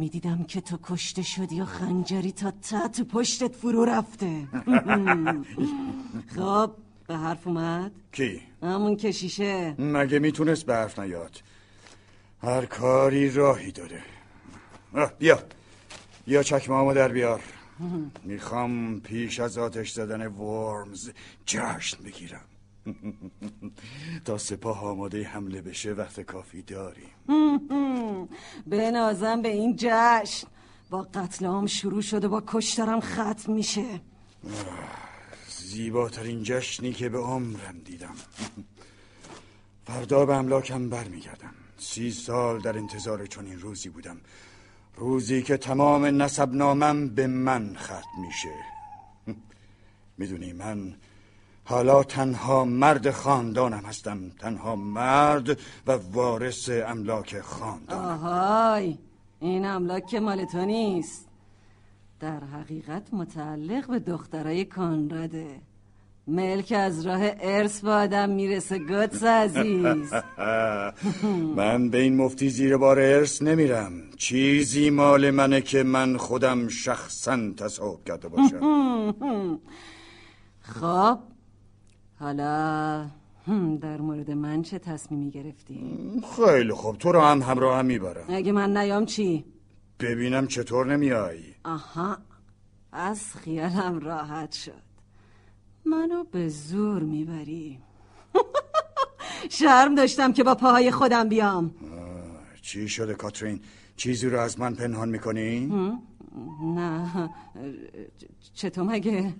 می‌دیدم 0.00 0.44
که 0.44 0.60
تو 0.60 0.78
کشته 0.82 1.22
شدی 1.22 1.60
و 1.60 1.64
خنجری 1.64 2.32
تا 2.32 2.50
ته 2.50 2.88
تو 2.88 3.04
پشتت 3.04 3.54
فرو 3.54 3.84
رفته. 3.84 4.48
خب 6.36 6.70
به 7.06 7.16
حرف 7.16 7.46
اومد؟ 7.46 7.92
کی؟ 8.12 8.42
همون 8.62 8.96
کشیشه. 8.96 9.74
مگه 9.78 10.18
می‌تونست 10.18 10.66
به 10.66 10.74
حرف 10.74 10.98
نیاد؟ 10.98 11.42
هر 12.42 12.66
کاری 12.66 13.30
راهی 13.30 13.72
داره. 13.72 14.02
آه، 14.94 15.12
بیا. 15.18 15.38
بیا 16.26 16.42
چکمامو 16.42 16.94
در 16.94 17.08
بیار. 17.08 17.40
می‌خوام 18.24 19.00
پیش 19.00 19.40
از 19.40 19.58
آتش 19.58 19.90
زدن 19.90 20.26
ورمز 20.26 21.10
جشن 21.46 22.04
بگیرم. 22.04 22.49
تا 24.24 24.38
سپاه 24.38 24.84
آماده 24.84 25.24
حمله 25.24 25.62
بشه 25.62 25.92
وقت 25.92 26.20
کافی 26.20 26.62
داریم. 26.62 27.10
به 28.66 28.90
نازم 28.90 29.42
به 29.42 29.48
این 29.48 29.74
جشن. 29.78 30.48
با 30.90 31.02
قتل 31.02 31.46
عام 31.46 31.66
شروع 31.66 32.02
شده 32.02 32.28
با 32.28 32.42
کشتارم 32.46 33.00
ختم 33.00 33.52
میشه. 33.52 34.00
زیباترین 35.48 36.42
جشنی 36.42 36.92
که 36.92 37.08
به 37.08 37.18
عمرم 37.18 37.78
دیدم. 37.84 38.14
فردا 39.86 40.26
به 40.26 40.34
املاکم 40.34 40.88
برمیگردم. 40.88 41.54
سی 41.78 42.10
سال 42.10 42.60
در 42.60 42.78
انتظار 42.78 43.26
چنین 43.26 43.60
روزی 43.60 43.88
بودم. 43.88 44.20
روزی 44.96 45.42
که 45.42 45.56
تمام 45.56 46.04
نسب 46.22 46.54
نامم 46.54 47.08
به 47.08 47.26
من 47.26 47.76
ختم 47.76 48.20
میشه. 48.26 48.54
می‌دونی 50.18 50.52
من 50.52 50.94
حالا 51.70 52.02
تنها 52.02 52.64
مرد 52.64 53.10
خاندانم 53.10 53.84
هستم. 53.86 54.30
تنها 54.38 54.76
مرد 54.76 55.58
و 55.86 55.98
وارث 56.12 56.70
املاک 56.86 57.40
خاندان. 57.40 58.04
آهای 58.04 58.98
این 59.40 59.66
املاک 59.66 60.06
که 60.06 60.20
مال 60.20 60.44
تو 60.44 60.64
نیست. 60.64 61.28
در 62.20 62.44
حقیقت 62.44 63.14
متعلق 63.14 63.86
به 63.86 63.98
دخترای 63.98 64.64
کانراده. 64.64 65.60
ملک 66.26 66.72
از 66.76 67.06
راه 67.06 67.20
ارث 67.40 67.80
به 67.80 67.90
آدم 67.90 68.30
می‌رسه 68.30 68.78
گتس 68.78 69.22
عزیز. 69.22 70.12
من 71.56 71.90
به 71.90 71.98
این 72.00 72.16
مفتی 72.16 72.50
زیر 72.50 72.76
بار 72.76 72.98
ارث 72.98 73.42
نمیرم. 73.42 73.92
چیزی 74.16 74.90
مال 74.90 75.30
منه 75.30 75.60
که 75.60 75.82
من 75.82 76.16
خودم 76.16 76.68
شخصا 76.68 77.38
تصاحب 77.56 78.04
کرده 78.04 78.28
باشم. 78.28 78.60
خب 80.80 81.18
حالا 82.20 83.06
در 83.80 84.00
مورد 84.00 84.30
من 84.30 84.62
چه 84.62 84.78
تصمیمی 84.78 85.30
گرفتی؟ 85.30 86.00
خیلی 86.36 86.72
خوب 86.72 86.96
تو 86.96 87.12
رو 87.12 87.20
هم 87.20 87.42
همراه 87.42 87.78
هم 87.78 87.86
می‌برم. 87.86 88.24
اگه 88.28 88.52
من 88.52 88.76
نیام 88.76 89.06
چی؟ 89.06 89.44
ببینم 90.00 90.46
چطور 90.46 90.86
نمیایی. 90.86 91.54
آها 91.64 92.18
از 92.92 93.36
خیالم 93.36 93.98
راحت 93.98 94.52
شد. 94.52 94.82
منو 95.84 96.24
به 96.24 96.48
زور 96.48 97.02
می‌بری. 97.02 97.78
شرم 99.50 99.94
داشتم 99.94 100.32
که 100.32 100.44
با 100.44 100.54
پاهای 100.54 100.90
خودم 100.90 101.28
بیام. 101.28 101.74
چی 102.62 102.88
شده 102.88 103.14
کاترین؟ 103.14 103.60
چیزی 103.96 104.28
رو 104.28 104.40
از 104.40 104.60
من 104.60 104.74
پنهان 104.74 105.08
می‌کنی؟ 105.08 105.72
نه 106.74 107.30
چطور 108.54 108.84
مگه؟ 108.84 109.34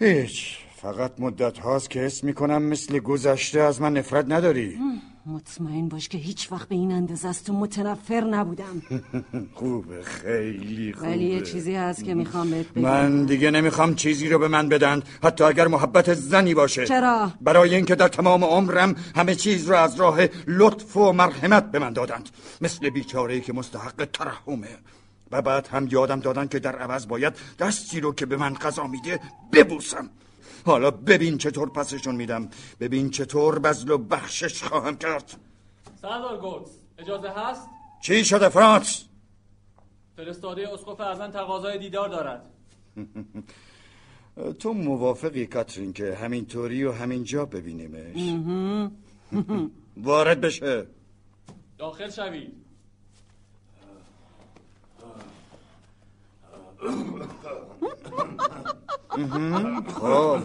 هیچ. 0.00 0.58
فقط 0.82 1.12
مدت 1.18 1.58
هاست 1.58 1.90
که 1.90 2.00
حس 2.00 2.24
می‌کنم 2.24 2.62
مثل 2.62 2.98
گذشته 2.98 3.60
از 3.60 3.80
من 3.80 3.92
نفرت 3.92 4.26
نداری. 4.28 4.78
مطمئن 5.26 5.88
باش 5.88 6.08
که 6.08 6.18
هیچ 6.18 6.52
وقت 6.52 6.68
به 6.68 6.74
این 6.74 6.92
اندازه 6.92 7.28
از 7.28 7.44
تو 7.44 7.52
متنفر 7.52 8.24
نبودم. 8.24 8.82
خوبه 9.56 10.02
خیلی 10.02 10.92
خوبه. 10.92 11.08
ولی 11.08 11.24
یه 11.24 11.40
چیزی 11.40 11.74
هست 11.74 12.04
که 12.04 12.14
می‌خوام 12.14 12.50
بهت 12.50 12.68
بگم. 12.68 12.82
من 12.82 13.24
دیگه 13.24 13.50
نمی‌خوام 13.50 13.94
چیزی 13.94 14.28
رو 14.28 14.38
به 14.38 14.48
من 14.48 14.68
بدن 14.68 15.02
حتی 15.22 15.44
اگر 15.44 15.66
محبت 15.66 16.14
زنی 16.14 16.54
باشه. 16.54 16.86
چرا؟ 16.86 17.32
برای 17.40 17.74
اینکه 17.74 17.94
در 17.94 18.08
تمام 18.08 18.44
عمرم 18.44 18.96
همه 19.16 19.34
چیز 19.34 19.68
رو 19.68 19.76
از 19.76 19.94
راه 19.96 20.18
لطف 20.46 20.96
و 20.96 21.12
مرحمت 21.12 21.70
به 21.70 21.78
من 21.78 21.92
دادند. 21.92 22.28
مثل 22.60 22.90
بیچاره‌ای 22.90 23.40
که 23.40 23.52
مستحق 23.52 24.08
ترحمه. 24.12 24.68
و 25.32 25.42
بعد 25.42 25.66
هم 25.66 25.88
یادم 25.90 26.20
دادن 26.20 26.48
که 26.48 26.58
در 26.58 26.76
عوض 26.76 27.06
باید 27.06 27.34
دستی 27.58 28.00
رو 28.00 28.14
که 28.14 28.26
به 28.26 28.36
من 28.36 28.54
غذا 28.54 28.86
میده 28.86 29.20
ببوسم. 29.52 30.10
حالا 30.66 30.90
ببین 30.90 31.38
چطور 31.38 31.70
پسشون 31.70 32.14
میدم. 32.14 32.48
ببین 32.80 33.10
چطور 33.10 33.58
بذل 33.58 33.90
و 33.90 33.98
بخشش 33.98 34.62
خواهم 34.62 34.96
کرد. 34.96 35.36
سردار 36.02 36.64
اجازه 36.98 37.28
هست؟ 37.28 37.68
چی 38.02 38.24
شده 38.24 38.48
فرانس؟ 38.48 39.04
فرستاده 40.16 40.72
اسقف 40.72 41.00
اعظم 41.00 41.30
تقاضای 41.30 41.78
دیدار 41.78 42.08
دارد. 42.08 42.50
تو 44.60 44.72
موافقی 44.72 45.46
کاترین 45.46 45.92
که 45.92 46.14
همینطوری 46.14 46.84
و 46.84 46.92
همینجا 46.92 47.44
ببینیمش. 47.44 48.34
وارد 49.96 50.40
بشه. 50.40 50.86
داخل 51.78 52.10
شوید. 52.10 52.69
خب. 60.00 60.38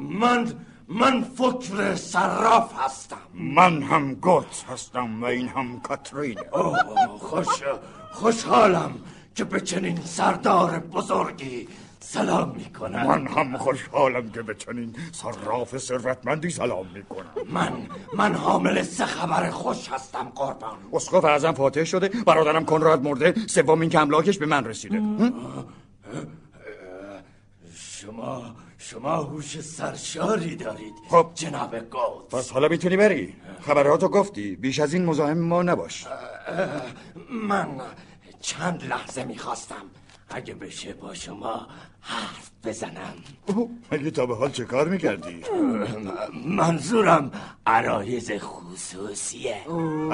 من 0.00 0.52
من 0.88 1.22
فکر 1.22 1.94
صراف 1.94 2.72
هستم. 2.78 3.16
من 3.34 3.82
هم 3.82 4.14
گوت 4.14 4.64
هستم 4.68 5.22
و 5.22 5.24
این 5.26 5.48
هم 5.48 5.80
کاترین. 5.80 6.38
خوش 7.18 7.62
خوشحالم 8.12 8.92
که 9.34 9.44
به 9.44 9.60
چنین 9.60 10.00
سردار 10.04 10.78
بزرگی 10.78 11.68
سلام 12.00 12.54
می‌کنم. 12.56 13.06
من 13.06 13.26
هم 13.26 13.56
خوشحالم 13.56 14.30
که 14.30 14.42
به 14.42 14.54
چنین 14.54 14.94
صراف 15.12 15.78
ثروتمندی 15.78 16.50
سلام 16.50 16.86
می‌کنم. 16.94 17.30
من 17.52 17.72
من 18.16 18.34
حامل 18.34 18.82
سه 18.82 19.04
خبر 19.04 19.50
خوش 19.50 19.88
هستم 19.88 20.32
قربان. 20.34 20.78
اسقف 20.92 21.24
اعظم 21.24 21.52
فاتح 21.52 21.84
شده 21.84 22.08
برادرم 22.08 22.64
کنراد 22.64 23.02
مرده 23.02 23.34
سوم 23.46 23.80
این 23.80 23.90
که 23.90 24.00
املاکش 24.00 24.38
به 24.38 24.46
من 24.46 24.64
رسیده. 24.64 25.02
شما 28.06 28.54
شما 28.78 29.16
هوش 29.16 29.60
سرشاری 29.60 30.56
دارید 30.56 30.94
خب. 31.10 31.30
جناب 31.34 31.76
گوت 31.78 32.28
پس 32.30 32.50
حالا 32.50 32.68
می‌تونی 32.68 32.96
بری. 32.96 33.34
خبراتو 33.60 34.08
گفتی. 34.08 34.56
بیش 34.56 34.78
از 34.78 34.94
این 34.94 35.04
مزاحم 35.04 35.38
ما 35.38 35.62
نباش. 35.62 36.06
من 37.30 37.68
چند 38.40 38.84
لحظه 38.84 39.24
می‌خواستم 39.24 39.84
اگه 40.30 40.54
بشه 40.54 40.92
با 40.92 41.14
شما 41.14 41.66
حرف 42.00 42.50
بزنم. 42.64 43.14
مگه 43.92 44.10
تا 44.10 44.26
به 44.26 44.36
حال 44.36 44.50
چه 44.50 44.64
کار 44.64 44.88
می‌کردی؟ 44.88 45.42
منظورم 46.46 47.30
عرایز 47.66 48.32
خصوصیه. 48.38 49.56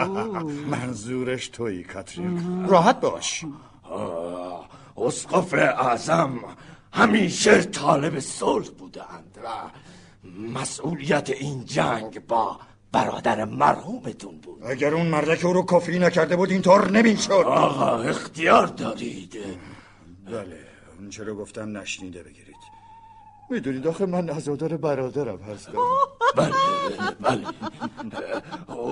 منظورش 0.75 1.49
تویی 1.49 1.85
کاترین. 1.85 2.67
راحت 2.69 3.01
باش. 3.01 3.45
اسقف 4.97 5.55
اعظم. 5.55 6.41
همیشه 6.93 7.63
طالب 7.63 8.19
صلح 8.19 8.69
بودند 8.69 9.39
و 9.45 9.49
مسئولیت 10.59 11.31
این 11.31 11.65
جنگ 11.65 12.27
با 12.27 12.61
برادر 12.93 13.45
مرحومتون 13.45 14.39
بود. 14.39 14.63
اگر 14.65 14.95
اون 14.95 15.07
مردک 15.07 15.45
او 15.45 15.53
رو 15.53 15.67
کفری 15.67 15.99
نکرده 15.99 16.37
بود 16.37 16.51
اینطور 16.51 16.91
نمی‌شد. 16.91 17.33
آقا 17.33 17.99
اختیار 17.99 18.67
دارید. 18.67 19.37
بله 20.27 20.59
اون 20.99 21.11
چرا 21.11 21.35
گفتم 21.35 21.79
نشنیده 21.79 22.23
بگیرید. 22.23 22.57
می‌دونید 23.51 23.87
آخه 23.87 24.07
من 24.07 24.29
عزادار 24.29 24.77
برادرم 24.77 25.43
هستم. 25.43 25.73
بله 26.37 26.53
بله. 27.21 27.47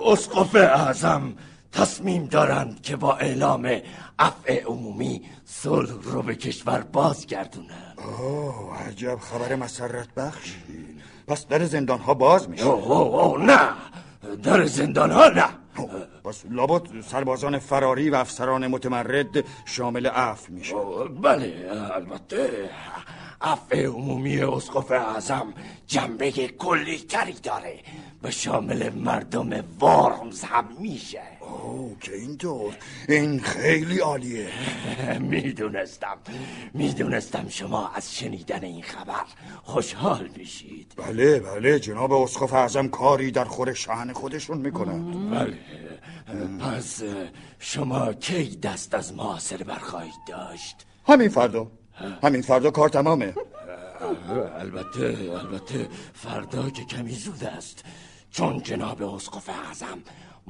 اسقف 0.05 0.55
اعظم 0.55 1.35
تصمیم 1.73 2.27
دارند 2.27 2.83
که 2.83 2.97
با 2.97 3.17
اعلام 3.17 3.81
عفو 4.19 4.53
عمومی 4.67 5.23
صلح 5.45 5.91
رو 6.03 6.23
به 6.23 6.35
کشور 6.35 6.81
بازگردونند. 6.81 7.99
اوه 8.19 8.79
عجب 8.79 9.19
خبر 9.21 9.57
مسرت 9.57 10.15
بخشی. 10.15 10.63
پس 11.27 11.47
در 11.47 11.65
زندان 11.65 11.99
ها 11.99 12.15
باز 12.15 12.49
میشه. 12.49 12.67
اوه 12.67 13.17
اوه 13.17 13.45
نه. 13.45 13.69
در 14.43 14.67
زندان 14.67 15.11
ها 15.11 15.29
نه 15.29 15.49
پس 16.25 16.45
لابد 16.51 17.01
سربازان 17.01 17.59
فراری 17.59 18.11
و 18.11 18.15
افسران 18.15 18.67
متمرد 18.67 19.45
شامل 19.65 20.07
عفو 20.07 20.53
میشه 20.53 20.75
بله 21.23 21.71
البته. 21.95 22.71
عفو 23.41 23.77
عمومی 23.77 24.43
اسقف 24.43 24.91
اعظم 24.91 25.55
جنبه 25.87 26.31
کلی 26.33 26.99
تری 26.99 27.33
داره. 27.33 27.79
به 28.23 28.31
شامل 28.31 28.93
مردم 28.93 29.65
وارمز 29.79 30.45
هم 30.45 30.65
میشه. 30.81 31.23
اوه 31.51 31.99
که 32.01 32.15
اینطور. 32.15 32.75
این 33.09 33.41
خیلی 33.41 33.99
عالیه. 33.99 34.49
می‌دونستم. 35.21 36.17
می‌دونستم 36.75 37.49
شما 37.49 37.89
از 37.89 38.17
شنیدن 38.17 38.65
این 38.65 38.83
خبر 38.83 39.25
خوشحال 39.63 40.29
میشید. 40.37 40.93
بله 40.97 41.41
بله 41.41 41.81
جناب 41.81 42.13
اسقف 42.13 42.53
اعظم 42.53 42.89
کاری 42.89 43.31
در 43.31 43.45
خور 43.45 43.73
شهن 43.75 44.13
خودشون 44.13 44.59
می‌کنند 44.59 45.31
بله. 45.31 45.59
پس 46.59 47.03
شما 47.59 48.13
کی 48.13 48.57
دست 48.57 48.95
از 48.95 49.15
محاصره 49.15 49.65
برخواهید 49.65 50.15
داشت؟ 50.29 50.87
همین 51.07 51.29
فردا. 51.29 51.71
همین 52.23 52.43
فردا 52.43 52.71
کار 52.71 52.89
تمامه. 52.89 53.35
البته 54.59 55.31
البته 55.45 55.89
فردا 56.15 56.71
که 56.71 56.85
کمی 56.85 57.13
زود 57.13 57.45
است. 57.45 57.85
چون 58.31 58.63
جناب 58.63 59.03
اسقف 59.03 59.49
اعظم 59.49 59.99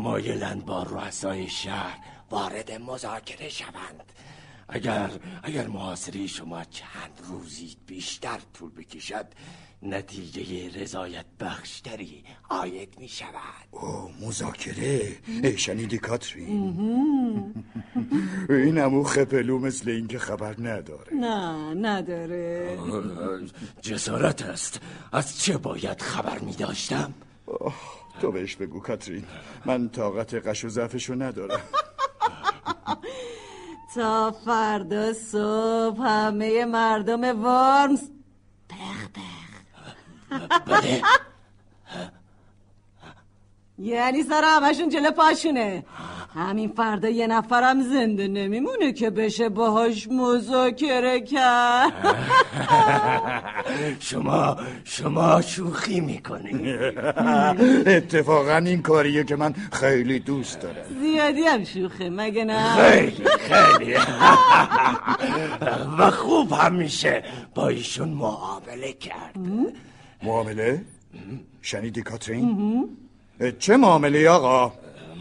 مایلند 0.01 0.65
با 0.65 0.83
رؤسای 0.83 1.49
شهر 1.49 1.99
وارد 2.31 2.73
مذاکره 2.73 3.49
شوند. 3.49 4.13
اگر 4.69 5.11
اگر 5.43 5.67
محاصره 5.67 6.27
شما 6.27 6.65
چند 6.65 7.21
روزی 7.29 7.77
بیشتر 7.87 8.39
طول 8.55 8.71
بکشد 8.71 9.27
نتیجه 9.83 10.81
رضایت 10.81 11.25
بخشتری 11.41 12.25
آید 12.49 12.97
می 12.99 13.09
شود 13.09 13.69
اوه 13.71 14.11
مذاکره؟ 14.21 15.17
ای 15.43 15.59
شنیدی 15.59 15.99
کاترین؟ 15.99 17.55
این 18.51 18.79
امو 18.79 19.05
خپلو 19.05 19.59
مثل 19.59 19.91
این 19.91 20.07
که 20.07 20.19
خبر 20.19 20.55
نداره. 20.59 21.15
نه 21.15 21.75
نداره. 21.75 22.79
جسارت 23.83 24.43
است. 24.43 24.81
از 25.13 25.43
چه 25.43 25.59
باید 25.59 26.03
خبر 26.03 26.39
می 26.39 26.53
داشتم؟ 26.53 27.15
تو 28.21 28.31
بهش 28.31 28.57
بگو 28.57 28.81
کاترین. 28.81 29.25
من 29.65 29.89
طاقت 29.89 30.35
قش 30.35 30.65
و 30.65 30.69
ضعفشو 30.69 31.15
ندارم. 31.15 31.61
تا 33.95 34.35
فردا 34.45 35.13
صبح 35.13 36.01
همه 36.01 36.65
مردم 36.65 37.43
وارمز 37.43 38.11
بله. 40.67 41.03
یعنی 43.79 44.23
سر 44.23 44.43
همشون 44.45 44.89
جلو 44.89 45.11
پاشونه. 45.11 45.85
همین 46.35 46.73
فردا 46.77 47.09
یه 47.09 47.27
نفرم 47.27 47.83
زنده 47.83 48.29
نمیمونه 48.29 48.93
که 48.93 49.11
بشه 49.11 49.49
باهاش 49.49 50.09
مذاکره 50.11 51.21
کرد. 51.21 51.93
شما 54.01 54.57
شما 54.85 55.41
شوخی 55.41 56.01
می‌کنید 56.01 56.79
اتفاقا 57.97 58.57
این 58.57 58.83
کاریه 58.83 59.25
که 59.25 59.37
من 59.37 59.55
خیلی 59.73 60.19
دوست 60.19 60.61
دارم. 60.61 60.85
زیادی 61.01 61.43
هم 61.43 61.65
شوخه 61.65 62.11
مگه 62.11 62.45
نه؟ 62.45 62.75
خیلی 62.75 63.25
خیلی. 63.41 63.95
و 65.99 66.11
خوب 66.11 66.53
هم 66.53 66.75
میشه 66.75 67.23
با 67.55 67.69
ایشون 67.69 68.09
معامله 68.09 68.93
کرد. 68.93 69.37
معامله؟ 70.23 70.83
شنیدی 71.63 72.03
کاترین؟ 72.03 72.89
چه 73.59 73.77
معامله 73.77 74.29
آقا؟ 74.29 74.73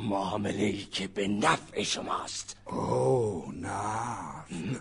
معامله 0.04 0.64
ای 0.64 0.84
که 0.84 1.08
به 1.08 1.28
نفع 1.28 1.84
شماست. 1.84 2.58
اوه 2.66 3.56
نفع. 3.56 4.80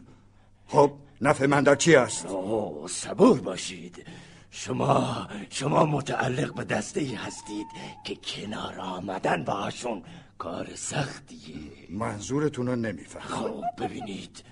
خب 0.66 0.92
نفع 1.20 1.46
من 1.46 1.62
در 1.62 1.74
چی 1.74 1.96
است؟ 1.96 2.26
اوه 2.26 2.88
صبور 2.88 3.40
باشید. 3.40 4.06
شما 4.50 5.28
شما 5.50 5.84
متعلق 5.84 6.54
به 6.54 6.64
دسته 6.64 7.00
ای 7.00 7.14
هستید 7.14 7.66
که 8.04 8.16
کنار 8.16 8.80
آمدن 8.80 9.44
باهاشون 9.44 10.02
کار 10.38 10.74
سختیه. 10.74 11.56
منظورتون 11.90 12.66
رو 12.66 12.76
نمیفهم 12.76 13.36
خب 13.36 13.64
ببینید. 13.78 14.44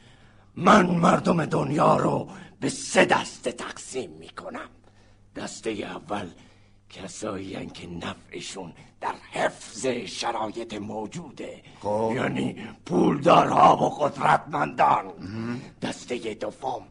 من 0.56 0.86
مردم 0.86 1.44
دنیا 1.44 1.96
رو 1.96 2.30
به 2.60 2.68
سه 2.68 3.04
دسته 3.04 3.52
تقسیم 3.52 4.10
می‌کنم. 4.10 4.68
دسته 5.36 5.70
اول 5.70 6.28
کسایی 6.90 7.66
که 7.66 7.86
نفعشون 7.86 8.72
در 9.00 9.14
حفظ 9.32 9.86
شرایط 9.86 10.74
موجوده 10.74 11.62
خب. 11.82 12.12
یعنی 12.16 12.56
پولدارها 12.86 13.76
و 13.76 13.88
قدرتمندان. 13.88 15.12
دسته 15.82 16.34
دوم 16.34 16.82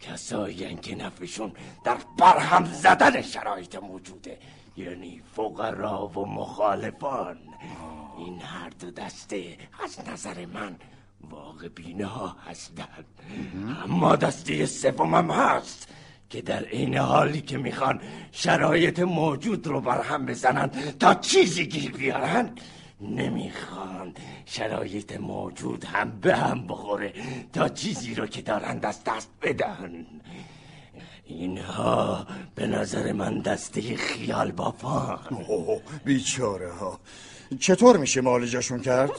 کسایی 0.00 0.74
که 0.74 0.94
نفعشون 0.94 1.52
در 1.84 1.96
برهم 2.18 2.64
زدن 2.64 3.22
شرایط 3.22 3.74
موجوده 3.74 4.38
یعنی 4.76 5.22
فقرا 5.36 6.06
و 6.06 6.26
مخالفان. 6.26 7.38
این 8.18 8.40
هر 8.40 8.70
دو 8.80 8.90
دسته 8.90 9.58
از 9.84 10.08
نظر 10.08 10.46
من 10.46 10.76
واقع 11.30 11.68
بینه 11.68 12.08
هستند. 12.46 13.06
اما 13.84 14.16
دسته 14.16 14.66
سومم 14.66 15.30
هست. 15.30 15.88
که 16.30 16.42
در 16.42 16.68
این 16.68 16.96
حالی 16.96 17.40
که 17.40 17.58
می‌خوان 17.58 18.00
شرایط 18.32 18.98
موجود 18.98 19.66
رو 19.66 19.80
برهم 19.80 20.26
بزنن 20.26 20.70
تا 21.00 21.14
چیزی 21.14 21.66
گیر 21.66 21.90
بیارن 21.90 22.50
نمی‌خوان 23.00 24.14
شرایط 24.46 25.16
موجود 25.16 25.84
هم 25.84 26.10
به 26.20 26.36
هم 26.36 26.66
بخوره 26.66 27.12
تا 27.52 27.68
چیزی 27.68 28.14
رو 28.14 28.26
که 28.26 28.42
دارن 28.42 28.78
دست 28.78 29.04
دست 29.04 29.30
بدن 29.42 30.06
اینها 31.24 32.26
به 32.54 32.66
نظر 32.66 33.12
من 33.12 33.38
دسته 33.40 33.96
خیال 33.96 34.52
بافان. 34.52 35.44
اوه 35.48 35.80
بیچاره 36.04 36.72
ها 36.72 37.00
چطور 37.60 37.96
میشه 37.96 38.20
معالجشون 38.20 38.80
کرد؟ 38.80 39.10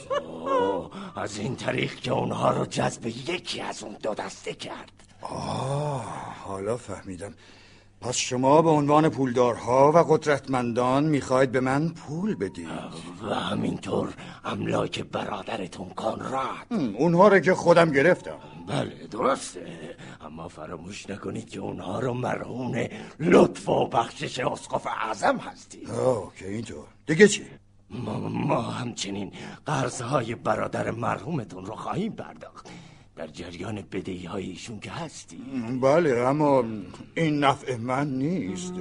از 1.16 1.38
این 1.38 1.56
طریق 1.56 1.94
که 1.94 2.12
اونها 2.12 2.50
رو 2.50 2.66
جذب 2.66 3.06
یکی 3.06 3.60
از 3.60 3.82
اون 3.82 3.96
دو 4.02 4.14
دسته 4.14 4.54
کرد. 4.54 4.92
آه 5.22 6.04
حالا 6.44 6.76
فهمیدم. 6.76 7.34
پس 8.00 8.16
شما 8.16 8.62
به 8.62 8.70
عنوان 8.70 9.08
پولدارها 9.08 9.92
و 9.92 9.98
قدرتمندان 9.98 11.04
می‌خواید 11.04 11.52
به 11.52 11.60
من 11.60 11.88
پول 11.88 12.34
بدید. 12.34 12.68
و 13.22 13.34
همینطور 13.34 14.14
املاک 14.44 15.02
برادرتون 15.02 15.88
کنراد 15.88 16.66
اونها 16.98 17.28
رو 17.28 17.38
که 17.38 17.54
خودم 17.54 17.90
گرفتم. 17.90 18.38
بله 18.66 19.06
درسته. 19.10 19.96
اما 20.20 20.48
فراموش 20.48 21.10
نکنید 21.10 21.50
که 21.50 21.60
اونها 21.60 22.00
رو 22.00 22.14
مرهون 22.14 22.88
لطف 23.20 23.68
و 23.68 23.86
بخشش 23.88 24.38
اسقف 24.38 24.86
اعظم 24.86 25.36
هستید. 25.36 25.90
آه 25.90 26.32
که 26.36 26.48
اینطور. 26.48 26.84
دیگه 27.06 27.28
چی؟ 27.28 27.46
ما, 27.90 28.18
ما 28.18 28.60
همچنین 28.60 29.32
قرضهای 29.66 30.34
برادر 30.34 30.90
مرحومتون 30.90 31.66
رو 31.66 31.76
خواهیم 31.76 32.12
پرداخت. 32.12 32.66
در 33.16 33.26
جریان 33.26 33.84
بدهی 33.92 34.24
های 34.24 34.44
ایشون 34.44 34.80
که 34.80 34.90
هستی. 34.90 35.36
بله 35.82 36.18
اما 36.18 36.64
این 37.14 37.44
نفع 37.44 37.76
من 37.76 38.08
نیست. 38.08 38.74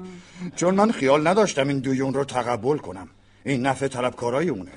چون 0.56 0.76
من 0.76 0.92
خیال 0.92 1.28
نداشتم 1.28 1.68
این 1.68 1.80
دویون 1.80 2.14
رو 2.14 2.24
تقبل 2.24 2.78
کنم. 2.78 3.08
این 3.46 3.66
نفع 3.66 3.88
طلبکارای 3.88 4.50
اونه. 4.50 4.72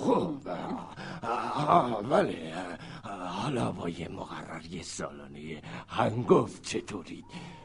خب. 0.00 0.34
بله. 2.10 2.54
حالا 3.28 3.72
با 3.72 3.88
یه 3.88 4.08
مقرری 4.08 4.82
سالانه 4.82 5.62
هنگفت 5.88 6.62
چطورید 6.62 7.24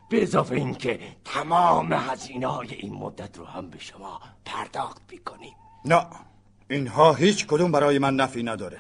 به 0.10 0.24
اضافه 0.24 0.56
اینکه 0.56 1.00
تمام 1.26 1.94
هزینه 1.94 2.48
های 2.48 2.74
این 2.74 2.94
مدت 2.94 3.38
رو 3.38 3.46
هم 3.46 3.70
به 3.70 3.80
شما 3.80 4.22
پرداخت 4.46 5.02
می‌کنیم. 5.12 5.54
نه 5.86 6.06
اینها 6.70 7.14
هیچ 7.14 7.48
کدوم 7.48 7.72
برای 7.72 8.00
من 8.00 8.16
نفعی 8.16 8.44
نداره. 8.44 8.80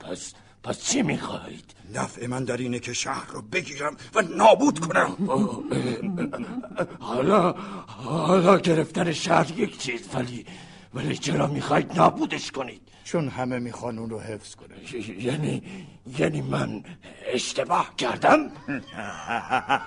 پس 0.00 0.34
پس 0.64 0.80
چی 0.80 1.02
می‌خواهید؟ 1.02 1.74
نفع 1.94 2.26
من 2.26 2.44
در 2.44 2.56
اینه 2.56 2.78
که 2.78 2.92
شهر 2.92 3.26
رو 3.32 3.42
بگیرم 3.42 3.96
و 4.14 4.22
نابود 4.22 4.78
کنم 4.78 5.16
حالا 7.00 7.52
حالا 7.86 8.58
گرفتن 8.58 9.12
شهر 9.12 9.58
یک 9.58 9.78
چیز 9.78 10.08
ولی 10.14 10.46
ولی 10.94 11.16
چرا 11.16 11.46
می‌خواید 11.46 11.92
نابودش 11.96 12.50
کنید؟ 12.50 12.80
چون 13.04 13.28
همه 13.28 13.58
می‌خوان 13.58 13.98
اون 13.98 14.10
رو 14.10 14.20
حفظ 14.20 14.54
کنه 14.54 14.74
یعنی 15.18 15.62
یعنی 16.18 16.40
من 16.40 16.84
اشتباه 17.32 17.96
کردم؟ 17.96 18.38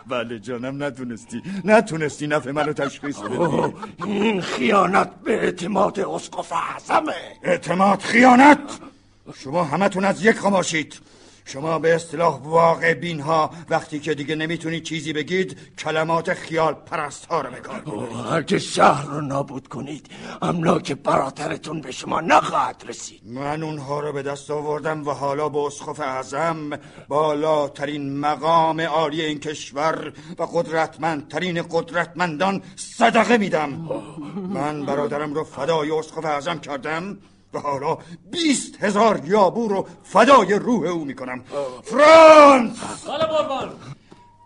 بله 0.09 0.39
جانم 0.39 0.83
نتونستی 0.83 1.41
نتونستی 1.65 2.27
نفع 2.27 2.51
منو 2.51 2.73
تشخیص 2.73 3.19
بدی 3.19 3.73
این 4.05 4.41
خیانت 4.41 5.15
به 5.23 5.43
اعتماد 5.43 5.99
اسقف 5.99 6.53
اعظمه 6.53 7.13
اعتماد 7.43 7.99
خیانت 7.99 8.79
شما 9.33 9.63
همتون 9.63 10.05
از 10.05 10.25
یک 10.25 10.35
خماشید 10.35 10.99
شما 11.45 11.79
به 11.79 11.95
اصطلاح 11.95 12.39
واقع 12.43 12.93
بین 12.93 13.19
ها 13.19 13.51
وقتی 13.69 13.99
که 13.99 14.13
دیگه 14.13 14.35
نمی‌تونید 14.35 14.83
چیزی 14.83 15.13
بگید 15.13 15.57
کلمات 15.77 16.33
خیال 16.33 16.73
پرست 16.73 17.25
ها 17.25 17.41
رو 17.41 17.51
بکار 17.51 17.83
اگه 18.33 18.59
شهر 18.59 19.05
رو 19.05 19.21
نابود 19.21 19.67
کنید 19.67 20.05
املاک 20.41 20.91
برادرتون 20.91 21.81
به 21.81 21.91
شما 21.91 22.21
نخواهد 22.21 22.83
رسید. 22.87 23.21
من 23.25 23.63
اونها 23.63 23.99
رو 23.99 24.13
به 24.13 24.21
دست 24.21 24.51
آوردم 24.51 25.07
و 25.07 25.11
حالا 25.11 25.49
به 25.49 25.59
اسقف 25.59 25.99
اعظم 25.99 26.79
بالاترین 27.07 28.19
مقام 28.19 28.81
عالی 28.81 29.21
این 29.21 29.39
کشور 29.39 30.13
و 30.39 30.43
قدرتمندترین 30.43 31.61
قدرتمندان 31.61 32.61
صدقه 32.75 33.37
میدم. 33.37 33.69
من 34.35 34.85
برادرم 34.85 35.33
رو 35.33 35.43
فدای 35.43 35.91
اسقف 35.91 36.25
اعظم 36.25 36.59
کردم. 36.59 37.17
و 37.53 37.59
حالا 37.59 37.97
بیست 38.31 38.83
هزار 38.83 39.21
یابو 39.25 39.67
رو 39.67 39.87
فدای 40.03 40.53
روح 40.53 40.89
او 40.89 41.05
می‌کنم. 41.05 41.43
فرانس! 41.83 42.79
بله 43.07 43.69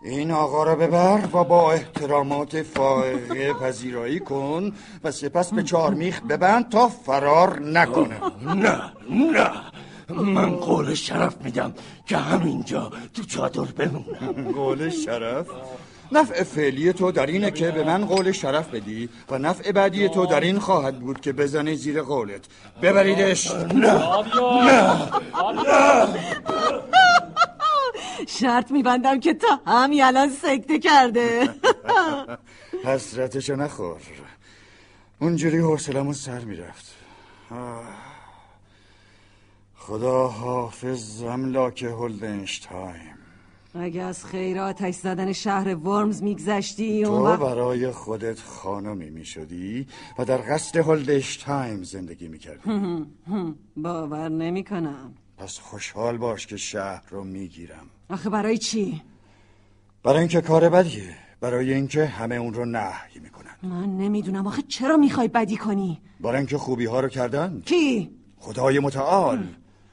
این 0.04 0.30
آقا 0.30 0.64
را 0.64 0.76
ببر 0.76 1.28
و 1.32 1.44
با 1.44 1.72
احترامات 1.72 2.62
فائقه 2.62 3.52
پذیرایی 3.52 4.20
کن 4.20 4.72
و 5.04 5.10
سپس 5.10 5.54
به 5.54 5.62
چارمیخ 5.62 6.20
ببند 6.20 6.68
تا 6.68 6.88
فرار 6.88 7.60
نکنه. 7.60 8.20
نه 8.54 8.92
نه. 9.10 9.50
من 10.08 10.56
قول 10.56 10.94
شرف 10.94 11.36
میدم 11.44 11.74
که 12.06 12.16
همینجا 12.16 12.92
تو 13.14 13.22
چادر 13.22 13.64
بمونم. 13.64 14.52
قول 14.52 14.90
شرف؟ 14.90 15.46
نفع 16.12 16.42
فعلی 16.42 16.92
تو 16.92 17.12
در 17.12 17.26
اینه 17.26 17.50
که 17.50 17.70
به 17.70 17.84
من 17.84 18.04
قول 18.04 18.32
شرف 18.32 18.68
بدی 18.68 19.08
و 19.30 19.38
نفع 19.38 19.72
بعدی 19.72 20.08
تو 20.08 20.26
در 20.26 20.40
این 20.40 20.58
خواهد 20.58 20.98
بود 20.98 21.20
که 21.20 21.32
بزنی 21.32 21.76
زیر 21.76 22.02
قولت. 22.02 22.44
ببریدش. 22.82 23.52
شرط 28.40 28.70
میبندم 28.70 29.20
که 29.20 29.34
تا 29.34 29.60
همین 29.66 30.02
الان 30.02 30.30
سکته 30.30 30.78
کرده. 30.78 31.48
حسرتشو 32.84 33.56
نخور. 33.56 34.00
اونجوری 35.20 35.58
حوصلمون 35.58 36.12
سر 36.12 36.38
می‌رفت. 36.38 36.86
خدا 39.76 40.28
حافظ 40.28 41.22
املاک 41.22 41.82
هولدنشتایم. 41.82 43.21
اگه 43.74 44.02
از 44.02 44.24
خیر 44.24 44.58
آتش 44.58 44.94
زدن 44.94 45.32
شهر 45.32 45.74
ورمز 45.74 46.22
میگذشتی 46.22 47.04
تو 47.04 47.10
اون 47.12 47.22
وقت 47.22 47.40
برای 47.40 47.90
خودت 47.90 48.40
خانمی 48.40 49.10
می‌شدی 49.10 49.86
و 50.18 50.24
در 50.24 50.36
قصد 50.36 50.76
هولدنشتایم 50.76 51.82
زندگی 51.82 52.28
می‌کردی. 52.28 52.70
باور 53.76 54.28
نمی‌کنم. 54.28 55.14
پس 55.38 55.58
خوشحال 55.58 56.16
باش 56.16 56.46
که 56.46 56.56
شهر 56.56 57.02
رو 57.10 57.24
می‌گیرم. 57.24 57.86
آخه 58.10 58.30
برای 58.30 58.58
چی؟ 58.58 59.02
برای 60.02 60.18
اینکه 60.18 60.40
کار 60.40 60.68
بدیه. 60.68 61.16
برای 61.40 61.74
اینکه 61.74 62.06
همه 62.06 62.34
اون 62.34 62.54
رو 62.54 62.64
نهی 62.64 63.20
می‌کنن. 63.22 63.56
من 63.62 63.96
نمی‌دونم 63.96 64.46
آخه 64.46 64.62
چرا 64.62 64.96
می‌خوای 64.96 65.28
بدی 65.28 65.56
کنی؟ 65.56 66.00
برای 66.20 66.38
اینکه 66.38 66.58
خوبی 66.58 66.84
ها 66.84 67.00
رو 67.00 67.08
کردن. 67.08 67.62
کی؟ 67.64 68.10
خدای 68.38 68.78
متعال. 68.78 69.46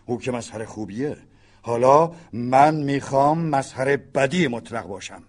او 0.05 0.19
که 0.19 0.31
مظهر 0.31 0.65
خوبیه. 0.65 1.17
حالا 1.61 2.11
من 2.33 2.75
می‌خوام 2.75 3.45
مظهر 3.45 3.97
بدی 3.97 4.47
مطلق 4.47 4.85
باشم. 4.87 5.23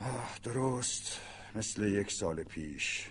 آه 0.00 0.38
درست. 0.42 1.20
مثل 1.54 1.82
یک 1.82 2.12
سال 2.12 2.42
پیش. 2.42 3.06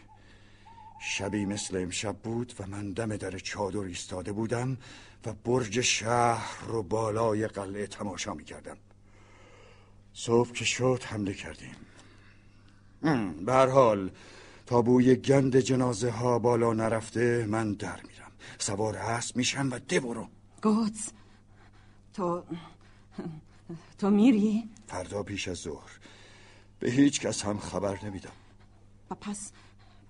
شبی 1.01 1.45
مثل 1.45 1.78
امشب 1.78 2.15
بود 2.15 2.54
و 2.60 2.67
من 2.67 2.91
دم 2.91 3.17
در 3.17 3.39
چادر 3.39 3.80
ایستاده 3.80 4.32
بودم 4.32 4.78
و 5.25 5.34
برج 5.34 5.82
شهر 5.82 6.65
رو 6.67 6.84
بالای 6.84 7.47
قلعه 7.47 7.88
تماشا 7.88 8.34
می‌کردم. 8.34 8.78
صبح 10.13 10.51
که 10.51 10.65
شد 10.65 11.01
حمله 11.06 11.34
کردیم. 11.34 11.75
به 13.45 13.54
حال 13.54 14.12
تا 14.65 14.82
بوی 14.82 15.15
گند 15.15 15.60
جنازه 15.60 16.10
ها 16.10 16.39
بالا 16.39 16.73
نرفته 16.73 17.45
من 17.49 17.73
در 17.73 17.99
میرم. 18.08 18.32
سوار 18.58 18.97
اسب 18.97 19.38
میشم 19.38 19.69
و 19.71 19.80
ده 19.80 19.99
گوتس 20.65 21.12
تو 22.13 22.43
تو 23.97 24.10
میری؟ 24.10 24.69
فردا 24.88 25.23
پیش 25.23 25.47
از 25.47 25.58
ظهر. 25.58 25.91
به 26.80 26.91
هیچ 26.91 27.21
کس 27.21 27.45
هم 27.45 27.58
خبر 27.58 28.06
نمیدم. 28.06 28.32
و 29.12 29.15
پس 29.15 29.51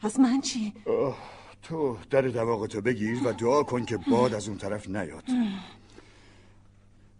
پس 0.01 0.19
من 0.19 0.41
چی؟ 0.41 0.73
آه، 0.87 1.17
تو 1.61 1.97
در 2.09 2.21
دماغتو 2.21 2.81
بگیر 2.81 3.27
و 3.27 3.31
دعا 3.31 3.63
کن 3.63 3.85
که 3.85 3.97
باد 3.97 4.33
از 4.33 4.47
اون 4.47 4.57
طرف 4.57 4.89
نیاد. 4.89 5.23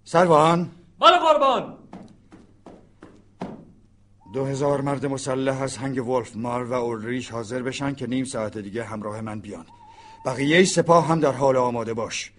سروان. 0.04 0.72
بله 1.00 1.18
قربان. 1.18 1.78
دو 4.34 4.46
هزار 4.46 4.82
مرد 4.82 5.06
مسلح 5.06 5.62
از 5.62 5.78
هنگ 5.78 6.08
ولف 6.08 6.36
مار 6.36 6.64
و 6.64 6.74
اولریش 6.74 7.32
حاضر 7.32 7.62
بشن 7.62 7.96
که 7.96 8.08
نیم 8.08 8.26
ساعت 8.26 8.58
دیگه 8.58 8.84
همراه 8.84 9.22
من 9.22 9.40
بیان. 9.40 9.66
بقیه 10.26 10.66
سپاه 10.66 11.08
هم 11.08 11.20
در 11.20 11.32
حال 11.32 11.58
آماده 11.58 11.94
باش. 11.94 12.32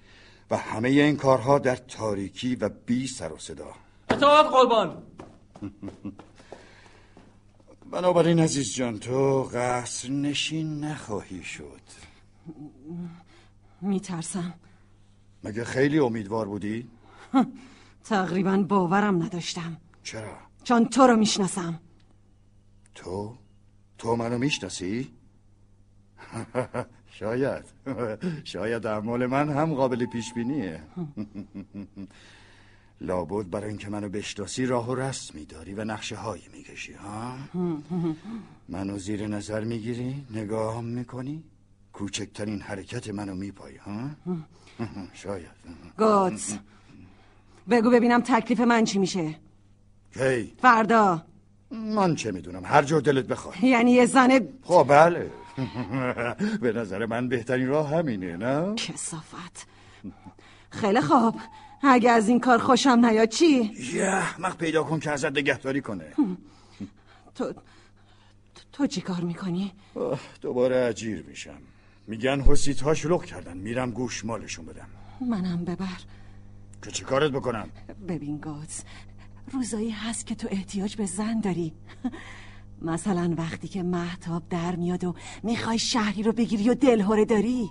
و 0.51 0.57
همه 0.57 0.89
این 0.89 1.17
کارها 1.17 1.59
در 1.59 1.77
تاریکی 1.77 2.57
و 2.57 2.69
بی 2.69 3.07
سر 3.07 3.33
و 3.33 3.39
صدا 3.39 3.75
اطاعت 4.11 4.47
قربان 4.47 5.03
بنابراین 7.93 8.41
عزیز 8.41 8.75
جان 8.75 8.99
تو 8.99 9.43
قصر 9.43 10.11
نشین 10.11 10.85
نخواهی 10.85 11.43
شد 11.43 11.81
میترسم 13.81 14.55
مگه 15.45 15.65
خیلی 15.65 15.99
امیدوار 15.99 16.47
بودی؟ 16.47 16.89
تقریبا 18.05 18.57
باورم 18.57 19.23
نداشتم 19.23 19.77
چرا؟ 20.03 20.37
چون 20.65 20.85
تو 20.85 21.07
رو 21.07 21.17
می‌شناسم 21.17 21.81
تو؟ 22.95 23.37
تو 23.99 24.17
منو 24.17 24.39
می‌شناسی؟ 24.39 25.11
شاید. 27.19 27.65
شاید 28.45 28.87
اعمال 28.87 29.27
من 29.27 29.49
هم 29.49 29.75
قابل 29.75 30.07
پیش 30.07 30.35
بینیه 30.35 30.81
لابد 33.01 33.51
برای 33.51 33.69
اینکه 33.69 33.91
منو 33.91 34.09
بشناسی 34.09 34.67
راه 34.67 34.91
و 34.91 34.95
رسمی 34.95 35.45
داری 35.45 35.75
و 35.75 35.85
نقشه 35.85 36.17
هایی 36.17 36.43
می‌کشی 36.53 36.93
ها؟ 36.93 37.37
منو 38.69 38.99
زیر 38.99 39.27
نظر 39.27 39.65
می‌گیری 39.65 40.27
نگاه 40.31 40.81
می‌کنی؟ 40.81 41.45
کوچکترین 41.93 42.61
حرکت 42.61 43.11
منو 43.11 43.35
میپایی 43.35 43.77
ها؟ 43.77 44.11
شاید. 45.13 45.57
گوتس. 45.99 46.59
بگو 47.71 47.91
ببینم 47.91 48.21
تکلیف 48.21 48.61
من 48.61 48.85
چی 48.85 48.99
میشه. 48.99 49.35
کی؟ 50.15 50.53
فردا. 50.63 51.23
من 51.71 52.15
چه 52.15 52.33
می‌دونم؟ 52.33 52.65
هر 52.65 52.83
جور 52.83 53.01
دلت 53.01 53.27
بخواد. 53.27 53.65
یعنی 53.65 53.93
یه 53.93 54.07
زن 54.07 54.49
خب 54.63 54.87
بله. 54.89 55.31
به 56.63 56.73
نظر 56.73 57.07
من 57.07 57.29
بهترین 57.29 57.69
راه 57.69 57.91
همینه 57.91 58.37
نه؟ 58.37 58.75
کسافت. 58.75 59.67
خیلی 60.71 61.01
خوب. 61.01 61.41
اگه 61.83 62.11
از 62.11 62.29
این 62.29 62.41
کار 62.41 62.59
خوشم 62.59 62.91
نیاد 62.91 63.29
چی؟ 63.29 63.73
یه 63.95 64.05
احمق 64.05 64.57
پیدا 64.57 64.83
کن 64.83 65.01
که 65.01 65.11
ازت 65.11 65.39
نگهداری 65.39 65.81
کنه. 65.81 66.05
تو 67.35 67.53
تو 68.73 68.87
چی 68.87 69.01
کار 69.01 69.21
می‌کنی؟ 69.21 69.73
دوباره 70.41 70.77
اجیر 70.77 71.25
میشم. 71.29 71.59
میگن 72.07 72.41
حسیت 72.41 72.81
ها 72.81 72.95
شلوغ 72.95 73.25
کردن. 73.25 73.57
میرم 73.57 73.91
گوش 73.91 74.25
مالشون 74.25 74.65
بدم. 74.65 74.89
منم 75.21 75.65
ببر. 75.65 76.01
که 76.83 76.91
چی 76.91 77.05
کارت 77.05 77.31
بکنم؟ 77.31 77.69
ببین 78.09 78.37
گوز 78.37 78.81
روزایی 79.53 79.91
هست 79.91 80.27
که 80.27 80.35
تو 80.35 80.49
احتیاج 80.51 80.97
به 80.97 81.07
زن 81.07 81.41
داری. 81.41 81.73
مثلا 82.83 83.35
وقتی 83.39 83.69
که 83.69 83.83
محتاب 83.83 84.43
در 84.51 84.77
میاد 84.77 85.05
و 85.05 85.15
می‌خوای 85.43 85.79
شهری 85.79 86.23
رو 86.23 86.33
بگیری 86.33 86.71
و 86.71 86.75
دلهوره 86.75 87.25
داری؟ 87.25 87.71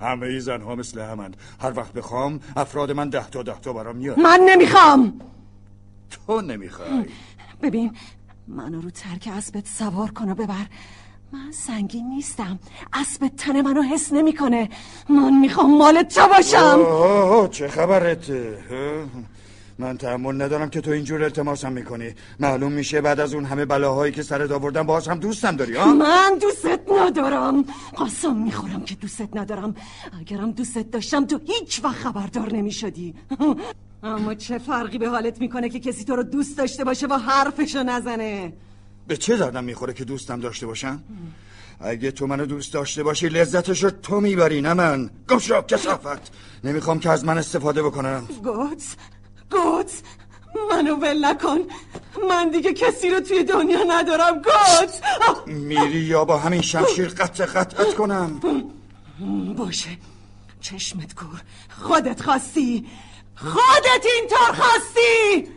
همه 0.00 0.26
ای 0.26 0.40
زن 0.40 0.60
ها 0.60 0.74
مثل 0.74 1.00
همند. 1.00 1.36
هر 1.60 1.72
وقت 1.76 1.92
بخوام 1.92 2.40
افراد 2.56 2.92
من 2.92 3.08
ده 3.08 3.30
تا 3.30 3.42
ده 3.42 3.60
تا 3.60 3.72
برام 3.72 3.96
میاد. 3.96 4.18
من 4.18 4.40
نمی‌خوام! 4.48 5.20
تو 6.10 6.40
نمی‌خوای. 6.40 7.06
ببین 7.62 7.92
منو 8.48 8.80
رو 8.80 8.90
ترک 8.90 9.28
اسبت 9.32 9.66
سوار 9.66 10.10
کن 10.10 10.28
و 10.28 10.34
ببر. 10.34 10.66
من 11.32 11.52
سنگین 11.52 12.08
نیستم. 12.08 12.58
اسب 12.92 13.28
تن 13.28 13.60
منو 13.60 13.82
حس 13.82 14.12
نمی‌کنه. 14.12 14.68
من 15.08 15.40
می‌خوام 15.40 15.78
مال 15.78 16.02
تو 16.02 16.28
باشم. 16.28 16.78
اوه، 16.78 17.48
چه 17.48 17.68
خبرته؟ 17.68 18.58
من 19.78 19.98
تحمل 19.98 20.42
ندارم 20.42 20.70
که 20.70 20.80
تو 20.80 20.90
اینجور 20.90 21.24
التماسم 21.24 21.72
می‌کنی. 21.72 22.14
معلوم 22.40 22.72
میشه 22.72 23.00
بعد 23.00 23.20
از 23.20 23.34
اون 23.34 23.44
همه 23.44 23.64
بلاهایی 23.64 24.12
که 24.12 24.22
سرت 24.22 24.50
آوردم 24.50 24.82
باز 24.82 25.08
هم 25.08 25.18
دوستم 25.18 25.56
داری 25.56 25.76
ها 25.76 25.94
من 25.94 26.38
دوستت 26.40 26.80
ندارم. 27.00 27.64
قسم 27.98 28.36
می‌خورم 28.36 28.84
که 28.84 28.94
دوستت 28.94 29.36
ندارم. 29.36 29.74
اگرم 30.20 30.50
دوستت 30.50 30.90
داشتم 30.90 31.26
تو 31.26 31.40
هیچ 31.44 31.84
وقت 31.84 31.96
خبردار 31.96 32.52
نمی‌شدی. 32.52 33.14
اما 34.02 34.34
چه 34.34 34.58
فرقی 34.58 34.98
به 34.98 35.08
حالت 35.08 35.40
می‌کنه 35.40 35.68
که 35.68 35.80
کسی 35.80 36.04
تو 36.04 36.16
رو 36.16 36.22
دوست 36.22 36.58
داشته 36.58 36.84
باشه 36.84 37.06
و 37.06 37.14
حرفشو 37.14 37.82
نزنه؟ 37.82 38.52
به 39.06 39.16
چه 39.16 39.36
دردم 39.36 39.64
می‌خوره 39.64 39.92
که 39.92 40.04
دوستم 40.04 40.40
داشته 40.40 40.66
باشم؟ 40.66 41.02
اگه 41.80 42.10
تو 42.10 42.26
منو 42.26 42.46
دوست 42.46 42.72
داشته 42.72 43.02
باشی 43.02 43.28
لذتشو 43.28 43.90
تو 43.90 44.20
می‌بری 44.20 44.60
نه 44.60 44.74
من. 44.74 45.10
گم 45.28 45.38
شو 45.38 45.62
کسافت. 45.62 46.32
نمی‌خوام 46.64 46.98
که 46.98 47.10
از 47.10 47.24
من 47.24 47.38
استفاده 47.38 47.82
بکنم. 47.82 48.28
گوت 48.44 48.96
گوت 49.50 50.02
منو 50.70 50.96
ول 50.96 51.24
نکن. 51.24 51.58
من 52.28 52.50
دیگه 52.50 52.72
کسی 52.72 53.10
رو 53.10 53.20
توی 53.20 53.44
دنیا 53.44 53.82
ندارم 53.88 54.42
گوت! 54.42 55.00
میری 55.46 55.98
یا 55.98 56.24
با 56.24 56.38
همین 56.38 56.60
شمشیر 56.60 57.08
قطع 57.08 57.44
قطعت 57.46 57.94
کنم؟ 57.94 58.40
باشه. 59.56 59.88
چشمت 60.60 61.14
کور 61.14 61.42
خودت 61.82 62.22
خواستی. 62.22 62.86
خودت 63.36 64.06
اینطور 64.16 64.52
خواستی. 64.52 65.48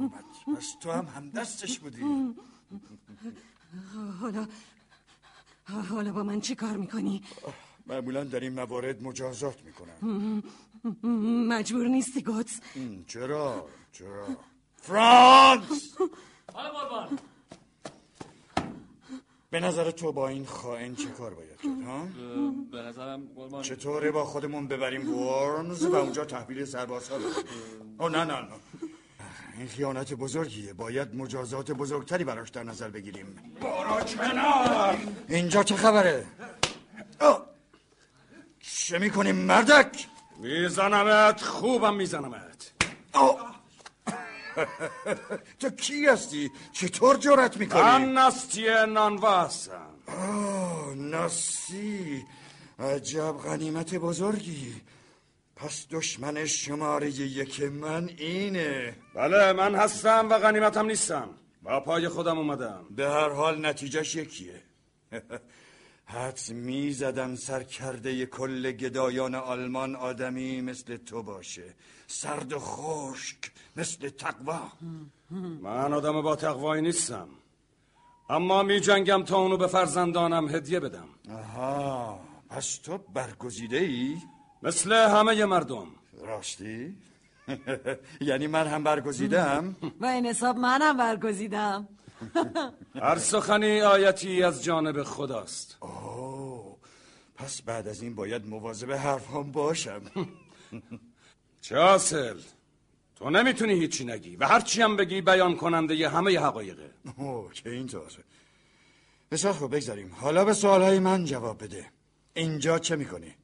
آمد 0.00 0.24
پس 0.56 0.76
تو 0.80 0.90
هم 0.90 1.06
همدستش 1.06 1.78
بودی. 1.78 2.02
حالا 4.20 4.46
حالا 5.88 6.12
با 6.12 6.22
من 6.22 6.40
چی 6.40 6.54
کار 6.54 6.76
می‌کنی؟ 6.76 7.22
معمولا 7.86 8.24
در 8.24 8.40
این 8.40 8.52
موارد 8.52 9.02
مجازات 9.02 9.58
می‌کنن 9.64 10.42
مجبور 11.48 11.88
نیستی 11.88 12.22
گوت 12.22 12.60
چرا؟ 13.06 13.68
چرا؟ 13.92 14.26
فرانس! 14.76 15.96
قربان 16.48 17.18
به 19.50 19.60
نظر 19.60 19.90
تو 19.90 20.12
با 20.12 20.28
این 20.28 20.46
خائن 20.46 20.94
چه 20.94 21.08
کار 21.08 21.34
باید 21.34 21.60
کرد 21.60 21.82
ها؟ 21.82 22.06
به 22.72 22.82
نظرم 22.82 23.28
قربان 23.36 23.62
چطوره 23.62 24.10
با 24.10 24.24
خودمون 24.24 24.66
ببریم 24.66 25.14
ورمز 25.14 25.84
و 25.84 25.94
اونجا 25.94 26.24
تحویل 26.24 26.64
سربازها 26.64 27.18
بدیم؟ 27.18 27.30
او 27.98 28.08
نه 28.08 28.24
نه 28.24 28.40
نه. 28.40 28.48
این 29.60 29.68
خیانت 29.68 30.14
بزرگیه. 30.14 30.72
باید 30.72 31.14
مجازات 31.14 31.70
بزرگتری 31.70 32.24
براش 32.24 32.48
در 32.50 32.62
نظر 32.62 32.88
بگیریم. 32.88 33.26
برو 33.60 34.00
کنار 34.00 34.98
اینجا 35.28 35.62
چه 35.62 35.76
خبره؟ 35.76 36.26
آه. 37.20 37.46
چه 38.60 38.98
می‌کنیم 38.98 39.36
مردک؟ 39.36 40.06
میزنمت 40.38 41.42
خوبم 41.42 41.94
میزنمت. 41.94 42.72
تو 45.60 45.70
کی 45.70 46.06
هستی؟ 46.06 46.50
چطور 46.72 47.16
جرأت 47.16 47.56
می‌کنی؟ 47.56 47.82
من 47.82 48.12
نستی 48.12 48.66
نانوا 48.88 49.40
هستم 49.40 49.86
آه 50.06 50.94
ناسی. 50.94 52.24
عجب 52.78 53.32
غنیمت 53.32 53.94
بزرگی. 53.94 54.80
پس 55.60 55.86
دشمن 55.90 56.46
شماره 56.46 57.10
یک 57.10 57.62
من 57.62 58.10
اینه. 58.18 58.96
بله 59.14 59.52
من 59.52 59.74
هستم 59.74 60.28
و 60.30 60.38
غنیمتم 60.38 60.86
نیستم. 60.86 61.28
با 61.62 61.80
پای 61.80 62.08
خودم 62.08 62.38
اومدم. 62.38 62.84
به 62.90 63.08
هر 63.08 63.28
حال 63.28 63.66
نتیجهش 63.66 64.14
یکیه. 64.14 64.62
حدس 66.04 66.50
می‌زدم 66.50 67.36
سرکرده 67.36 68.26
کل 68.26 68.72
گدایان 68.72 69.34
آلمان 69.34 69.96
آدمی 69.96 70.60
مثل 70.60 70.96
تو 70.96 71.22
باشه. 71.22 71.74
سرد 72.06 72.52
و 72.52 72.58
خشک 72.58 73.38
مثل 73.76 74.08
تقوا. 74.08 74.72
من 75.60 75.92
آدم 75.92 76.22
با 76.22 76.36
تقوایی 76.36 76.82
نیستم. 76.82 77.28
اما 78.30 78.62
می 78.62 78.80
جنگم 78.80 79.24
تا 79.24 79.38
اونو 79.38 79.56
به 79.56 79.66
فرزندانم 79.66 80.48
هدیه 80.48 80.80
بدم. 80.80 81.08
آها 81.30 82.20
پس 82.48 82.78
تو 82.78 82.98
برگزیده 82.98 83.76
ای؟ 83.76 84.16
مثل 84.62 84.92
همه 84.92 85.44
مردم. 85.44 85.86
راستی؟ 86.20 86.96
یعنی 88.20 88.46
من 88.46 88.66
هم 88.66 88.84
برگزیدم؟ 88.84 89.76
و 90.00 90.06
این 90.06 90.26
حساب 90.26 90.56
منم 90.56 90.96
برگزیدم. 90.96 91.88
هر 93.02 93.18
سخنی 93.18 93.80
آیتی 93.80 94.42
از 94.42 94.64
جانب 94.64 95.02
خداست. 95.02 95.76
اوه 95.80 96.76
پس 97.36 97.62
بعد 97.62 97.88
از 97.88 98.02
این 98.02 98.14
باید 98.14 98.46
مواظب 98.46 98.92
حرفام 98.92 99.52
باشم. 99.52 100.02
چه 101.60 101.76
حاصل؟ 101.78 102.38
تو 103.16 103.30
نمی‌تونی 103.30 103.72
هیچی 103.72 104.04
نگی 104.04 104.36
و 104.36 104.46
هرچی 104.46 104.82
هم 104.82 104.96
بگی 104.96 105.20
بیان 105.20 105.56
کننده 105.56 105.96
ی 105.96 106.04
همه 106.04 106.38
حقایقه 106.38 106.90
اوه 107.16 107.52
که 107.52 107.70
اینطور. 107.70 108.10
بسیار 109.30 109.52
خوب 109.52 109.74
بگذاریم. 109.74 110.12
حالا 110.20 110.44
به 110.44 110.52
سوالهای 110.52 110.98
من 110.98 111.24
جواب 111.24 111.64
بده. 111.64 111.86
اینجا 112.34 112.78
چه 112.78 112.96
می‌کنی؟ 112.96 113.34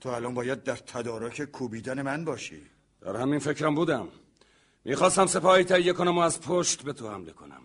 تو 0.00 0.08
الان 0.08 0.34
باید 0.34 0.62
در 0.62 0.76
تدارک 0.76 1.44
کوبیدن 1.44 2.02
من 2.02 2.24
باشی. 2.24 2.62
در 3.00 3.16
همین 3.16 3.38
فکرم 3.38 3.74
بودم. 3.74 4.08
می‌خواستم 4.84 5.26
سپاهی 5.26 5.64
تهیه 5.64 5.92
کنم 5.92 6.18
و 6.18 6.20
از 6.20 6.40
پشت 6.40 6.82
به 6.82 6.92
تو 6.92 7.08
حمله 7.08 7.32
کنم. 7.32 7.62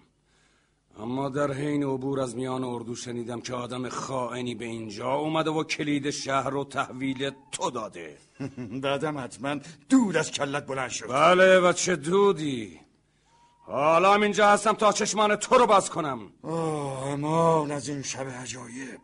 اما 0.99 1.29
در 1.29 1.51
حین 1.51 1.83
عبور 1.83 2.19
از 2.19 2.35
میان 2.35 2.63
اردو 2.63 2.95
شنیدم 2.95 3.41
که 3.41 3.53
آدم 3.53 3.89
خائنی 3.89 4.55
به 4.55 4.65
اینجا 4.65 5.13
اومده 5.13 5.49
و 5.49 5.63
کلید 5.63 6.09
شهر 6.09 6.49
رو 6.49 6.63
تحویل 6.63 7.31
تو 7.51 7.71
داده. 7.71 8.17
بعدم 8.83 9.17
حتما 9.17 9.59
دود 9.89 10.17
از 10.17 10.31
کلت 10.31 10.67
بلند 10.67 10.89
شد. 10.89 11.07
بله 11.07 11.59
و 11.59 11.73
چه 11.73 11.95
دودی. 11.95 12.79
حالا 13.65 14.15
اینجا 14.15 14.47
هستم 14.47 14.73
تا 14.73 14.91
چشمان 14.91 15.35
تو 15.35 15.55
رو 15.55 15.65
باز 15.65 15.89
کنم. 15.89 16.19
آه 16.43 17.07
امان 17.07 17.71
از 17.71 17.89
این 17.89 18.01
شب 18.01 18.27
عجایب. 18.27 18.99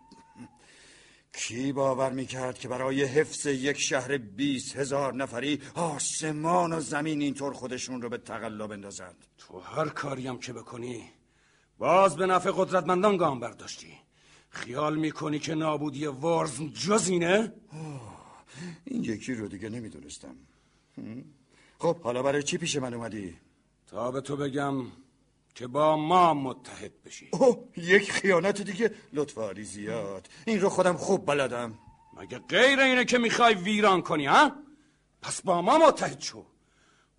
کی 1.34 1.72
باور 1.72 2.12
می‌کرد 2.12 2.60
که 2.60 2.68
برای 2.68 3.04
حفظ 3.04 3.46
یک 3.46 3.78
شهر 3.78 4.18
بیست 4.18 4.76
هزار 4.76 5.14
نفری 5.14 5.62
آسمان 5.76 6.74
و 6.74 6.80
زمین 6.80 7.22
اینطور 7.22 7.54
خودشون 7.54 8.02
رو 8.02 8.10
به 8.10 8.18
تقلا 8.18 8.68
بندازند 8.68 9.26
تو 9.38 9.60
هر 9.60 9.90
کاریم 9.90 10.40
که 10.40 10.54
بکنی 10.54 11.10
باز 11.78 12.16
به 12.16 12.26
نفع 12.26 12.52
قدرتمندان 12.56 13.18
گام 13.18 13.40
برداشتی 13.40 13.94
خیال 14.50 14.96
می‌کنی 14.96 15.40
که 15.40 15.56
نابودی 15.56 16.06
ورز 16.06 16.62
جز 16.62 17.08
اینه؟ 17.08 17.54
این 18.86 19.04
یکی 19.04 19.34
رو 19.34 19.48
دیگه 19.48 19.70
نمی‌دونستم 19.70 20.36
خب 21.80 22.02
حالا 22.02 22.24
برای 22.24 22.44
چی 22.44 22.58
پیش 22.58 22.76
من 22.76 22.94
اومدی؟ 22.94 23.38
تا 23.88 24.12
به 24.12 24.22
تو 24.22 24.38
بگم 24.38 24.86
که 25.56 25.68
با 25.68 25.98
ما 25.98 26.34
متحد 26.34 27.04
بشی. 27.06 27.30
اوه 27.34 27.58
یک 27.78 28.12
خیانت 28.12 28.62
دیگه. 28.62 28.92
لطفا 29.14 29.54
زیاد. 29.54 30.28
این 30.46 30.62
رو 30.62 30.70
خودم 30.70 30.98
خوب 30.98 31.26
بلدم. 31.26 31.80
مگه 32.18 32.40
غیر 32.40 32.80
اینه 32.80 33.06
که 33.06 33.18
می‌خوای 33.18 33.54
ویران 33.54 34.02
کنی 34.02 34.26
ها؟ 34.26 34.52
پس 35.22 35.42
با 35.42 35.62
ما 35.62 35.78
متحد 35.78 36.22
شو. 36.22 36.46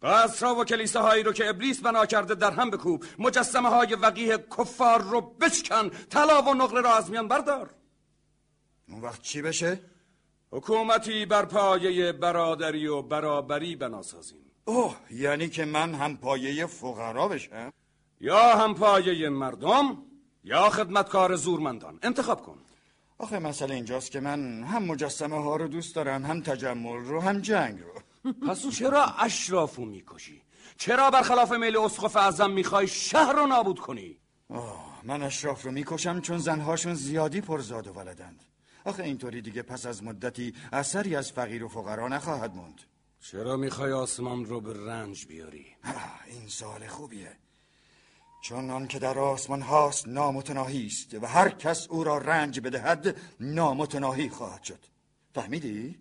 قصرها 0.03 0.55
و 0.55 0.65
کلیساهایی 0.65 1.23
رو 1.23 1.33
که 1.33 1.49
ابلیس 1.49 1.81
بنا 1.81 2.07
کرده 2.07 2.35
در 2.35 2.51
هم 2.51 2.71
بکوب. 2.71 3.05
مجسمه 3.19 3.69
های 3.69 3.95
وقیه 3.95 4.39
کفار 4.59 5.03
رو 5.03 5.21
بشکن. 5.21 5.89
طلا 5.89 6.43
و 6.43 6.55
نقره 6.55 6.81
را 6.81 6.97
از 6.97 7.11
میان 7.11 7.29
بردار. 7.29 7.75
اون 8.89 9.01
وقت 9.01 9.23
چی 9.23 9.43
بشه؟ 9.43 9.81
حکومتی 10.53 11.27
بر 11.27 11.45
پایه 11.45 12.13
برادری 12.13 12.87
و 12.87 13.03
برابری 13.03 13.77
بناسازیم. 13.77 14.45
اوه 14.65 14.97
یعنی 15.11 15.49
که 15.49 15.65
من 15.65 15.95
هم 15.95 16.17
پایه 16.17 16.67
فقرا 16.67 17.29
بشم؟ 17.29 17.73
یا 18.21 18.57
هم 18.57 18.75
پایه 18.75 19.29
مردم 19.29 20.03
یا 20.45 20.71
خدمتکار 20.71 21.37
زورمندان 21.37 21.99
انتخاب 22.03 22.43
کن 22.43 22.59
آخه 23.19 23.39
مسئله 23.39 23.75
اینجاست 23.75 24.11
که 24.11 24.21
من 24.21 24.65
هم 24.65 24.83
مجسمه 24.83 25.43
ها 25.43 25.57
رو 25.57 25.69
دوست 25.69 25.95
دارم 25.95 26.27
هم 26.27 26.41
تجمل 26.41 26.97
رو 26.97 27.21
هم 27.21 27.41
جنگ 27.41 27.81
رو 27.81 28.01
پس 28.49 28.69
چرا 28.69 29.05
اشرافو 29.05 29.85
می‌کشی؟ 29.85 30.43
چرا 30.77 31.11
برخلاف 31.11 31.53
میل 31.53 31.77
اسقف 31.77 32.17
اعظم 32.17 32.51
می‌خوای 32.51 32.89
شهر 32.89 33.33
رو 33.33 33.47
نابود 33.47 33.81
کنی؟ 33.81 34.19
آه 34.49 35.01
من 35.05 35.23
اشراف 35.23 35.63
رو 35.63 35.71
می‌کشم 35.71 36.21
چون 36.21 36.39
زنهاشون 36.39 36.95
زیادی 36.95 37.41
پرزاد 37.41 37.87
و 37.87 37.93
ولدند 37.93 38.45
آخه 38.85 39.03
اینطوری 39.03 39.43
دیگه 39.43 39.63
پس 39.63 39.87
از 39.87 40.05
مدتی 40.05 40.55
اثری 40.73 41.17
از 41.17 41.33
فقیر 41.33 41.65
و 41.65 41.69
فقرا 41.69 42.09
نخواهد 42.09 42.55
موند 42.55 42.81
چرا 43.21 43.57
می‌خوای 43.57 43.93
آسمان 43.93 44.45
رو 44.45 44.61
به 44.61 44.87
رنج 44.87 45.27
بیاری؟ 45.27 45.67
این 46.33 46.49
سال 46.49 46.87
خوبیه 46.87 47.37
چون 48.41 48.71
آن 48.71 48.87
که 48.87 48.99
در 48.99 49.19
آسمان 49.19 49.63
هاست 49.63 50.09
نامتناهی 50.09 50.87
است 50.87 51.15
و 51.15 51.27
هر 51.27 51.49
کس 51.49 51.87
او 51.91 52.05
را 52.05 52.19
رنج 52.19 52.61
بدهد 52.61 53.17
نامتناهی 53.41 54.29
خواهد 54.29 54.63
شد. 54.63 54.79
فهمیدی؟ 55.35 55.99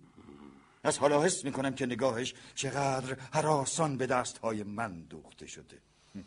از 0.83 0.97
حالا 0.97 1.23
حس 1.23 1.45
می‌کنم 1.45 1.75
که 1.75 1.85
نگاهش 1.85 2.33
چقدر 2.55 3.17
حراسان 3.31 3.97
به 3.97 4.07
دست 4.07 4.37
های 4.37 4.63
من 4.63 5.01
دوخته 5.01 5.47
شده. 5.47 5.77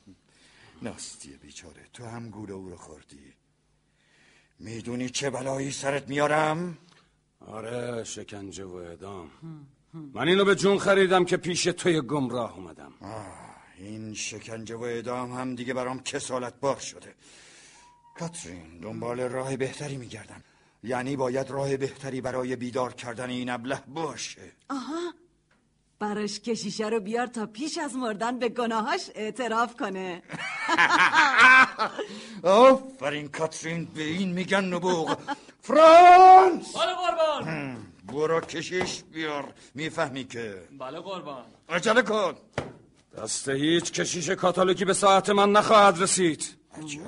ناستی 0.82 1.36
بیچاره 1.36 1.86
تو 1.92 2.04
هم 2.04 2.30
گول 2.30 2.52
او 2.52 2.68
رو 2.68 2.76
خوردی. 2.76 3.32
می‌دونی 4.58 5.08
چه 5.08 5.30
بلایی 5.30 5.70
سرت 5.70 6.08
میارم؟ 6.08 6.78
آره 7.46 8.04
شکنجه 8.04 8.64
و 8.64 8.74
اعدام. 8.74 9.30
من 9.94 10.28
اینو 10.28 10.44
به 10.44 10.54
جون 10.54 10.78
خریدم 10.78 11.24
که 11.24 11.36
پیش 11.36 11.64
توی 11.64 12.00
گمراه 12.00 12.56
اومدم. 12.56 12.92
این 13.82 14.14
شکنجه 14.14 14.76
و 14.76 14.82
اعدام 14.82 15.32
هم 15.32 15.54
دیگه 15.54 15.74
برام 15.74 16.02
کسالت 16.02 16.54
بار 16.60 16.78
شده. 16.78 17.14
کاترین 18.18 18.78
دنبال 18.82 19.20
راه 19.20 19.56
بهتری 19.56 19.96
میگردم. 19.96 20.42
یعنی 20.84 21.16
باید 21.16 21.50
راه 21.50 21.76
بهتری 21.76 22.20
برای 22.20 22.56
بیدار 22.56 22.92
کردن 22.92 23.30
این 23.30 23.50
ابله 23.50 23.82
باشه. 23.88 24.52
آها. 24.70 25.12
براش 25.98 26.40
کشیشه 26.40 26.88
رو 26.88 27.00
بیار 27.00 27.26
تا 27.26 27.46
پیش 27.46 27.78
از 27.78 27.96
مردن 27.96 28.38
به 28.38 28.48
گناهاش 28.48 29.10
اعتراف 29.14 29.76
کنه. 29.76 30.22
آفرین 32.42 33.28
کاترین 33.28 33.84
به 33.84 34.02
این 34.02 34.32
میگن 34.32 34.64
نبوغ. 34.64 35.18
فرانس! 35.62 36.76
بله 36.76 36.94
قربان. 36.94 37.76
برو 38.06 38.40
کشیش 38.40 39.02
بیار. 39.12 39.52
می‌فهمی 39.74 40.24
که. 40.24 40.62
بله 40.78 41.00
قربان. 41.00 41.44
عجله 41.68 42.02
کن. 42.02 42.34
دست 43.16 43.48
هیچ 43.48 43.92
کشیش 43.92 44.30
کاتولیکی 44.30 44.84
به 44.84 44.94
ساعت 44.94 45.30
من 45.30 45.52
نخواهد 45.52 46.02
رسید. 46.02 46.56
عجب. 46.74 47.00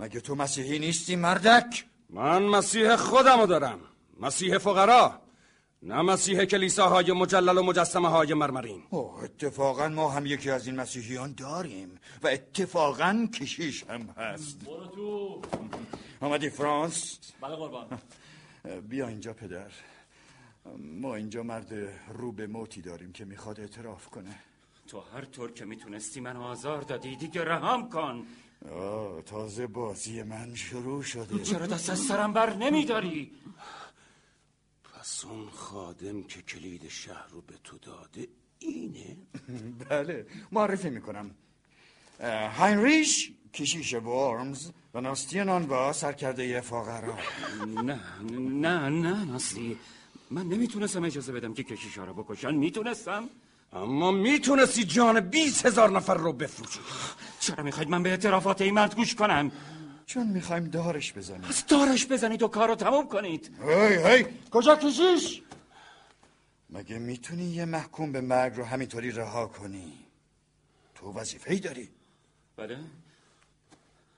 مگه 0.00 0.20
تو 0.20 0.34
مسیحی 0.34 0.78
نیستی 0.78 1.16
مردک؟ 1.16 1.84
من 2.10 2.42
مسیح 2.42 2.96
خودمو 2.96 3.46
دارم. 3.46 3.80
مسیح 4.20 4.58
فقرا. 4.58 5.22
نه 5.82 6.02
مسیح 6.02 6.44
کلیساهای 6.44 7.12
مجلل 7.12 7.58
و 7.58 7.62
مجسمه 7.62 8.08
های 8.08 8.34
مرمرین. 8.34 8.82
اوه 8.90 9.24
اتفاقا 9.24 9.88
ما 9.88 10.10
هم 10.10 10.26
یکی 10.26 10.50
از 10.50 10.66
این 10.66 10.76
مسیحیان 10.76 11.34
داریم 11.34 12.00
و 12.22 12.28
اتفاقا 12.28 13.28
کشیش 13.34 13.84
هم 13.84 14.00
هست. 14.16 14.58
برو 14.64 14.86
تو. 14.86 15.42
آمدی 16.20 16.50
فرانس؟ 16.50 17.18
بله 17.40 17.56
قربان. 17.56 17.86
بیا 18.88 19.08
اینجا 19.08 19.32
پدر. 19.32 19.70
ما 20.78 21.14
اینجا 21.14 21.42
مرد 21.42 21.72
رو 22.14 22.32
به 22.32 22.46
موتی 22.46 22.80
داریم 22.82 23.12
که 23.12 23.24
می‌خواد 23.24 23.60
اعتراف 23.60 24.06
کنه. 24.06 24.38
تو 24.92 25.00
هر 25.00 25.24
طور 25.24 25.50
که 25.52 25.64
می‌تونستی 25.64 26.20
من 26.20 26.36
آزار 26.36 26.82
دادی 26.82 27.16
دیگه 27.16 27.44
رحم 27.44 27.88
کن. 27.88 28.26
آه 28.72 29.22
تازه 29.22 29.66
بازی 29.66 30.22
من 30.22 30.54
شروع 30.54 31.02
شده. 31.02 31.42
چرا 31.42 31.66
دست 31.66 31.90
از 31.90 31.98
سرم 31.98 32.32
بر 32.32 32.54
نمیداری؟ 32.54 33.32
پس 34.84 35.24
اون 35.24 35.50
خادم 35.50 36.22
که 36.22 36.42
کلید 36.42 36.88
شهر 36.88 37.26
رو 37.30 37.40
به 37.40 37.54
تو 37.64 37.78
داده 37.78 38.28
اینه؟ 38.58 39.16
بله 39.88 40.26
معرفی 40.52 40.90
می‌کنم. 40.90 41.30
هاینریش 42.58 43.32
کشیش 43.54 43.94
ورمز 43.94 44.70
و 44.94 45.00
ناستین 45.00 45.48
آن 45.48 45.66
با 45.66 45.92
سرکرده 45.92 46.60
فقرا. 46.60 47.18
نه 47.66 48.00
نه 48.30 48.88
نه 48.88 49.24
ناستی. 49.24 49.78
من 50.30 50.46
نمی‌تونستم 50.46 51.04
اجازه 51.04 51.32
بدم 51.32 51.54
که 51.54 51.62
کشیشا 51.62 52.04
رو 52.04 52.14
بکشن. 52.14 52.54
می‌تونستم. 52.54 53.30
اما 53.72 54.10
می‌تونستی 54.10 54.84
جان 54.84 55.20
بیس 55.20 55.66
هزار 55.66 55.90
نفر 55.90 56.14
رو 56.14 56.32
بفروشی. 56.32 56.80
چرا 57.40 57.64
می‌خواید 57.64 57.88
من 57.88 58.02
به 58.02 58.10
اعترافات 58.10 58.60
این 58.60 58.74
مرد 58.74 58.94
گوش 58.96 59.14
کنم؟ 59.14 59.52
چون 60.06 60.26
می‌خوایم 60.26 60.64
دارش 60.64 61.12
بزنیم. 61.12 61.40
پس 61.40 61.66
دارش 61.66 62.06
بزنید 62.06 62.42
و 62.42 62.48
کار 62.48 62.68
رو 62.68 62.74
تموم 62.74 63.08
کنید. 63.08 63.54
هی 63.62 63.96
هی. 63.96 64.26
کجا 64.50 64.76
کشیش؟ 64.76 65.42
مگه 66.70 66.98
می‌تونی 66.98 67.44
یه 67.44 67.64
محکوم 67.64 68.12
به 68.12 68.20
مرگ 68.20 68.56
رو 68.56 68.64
همینطوری 68.64 69.10
رها 69.10 69.46
کنی؟ 69.46 69.92
تو 70.94 71.12
وظیفه 71.12 71.50
ای 71.50 71.60
داری. 71.60 71.88
بله. 72.56 72.78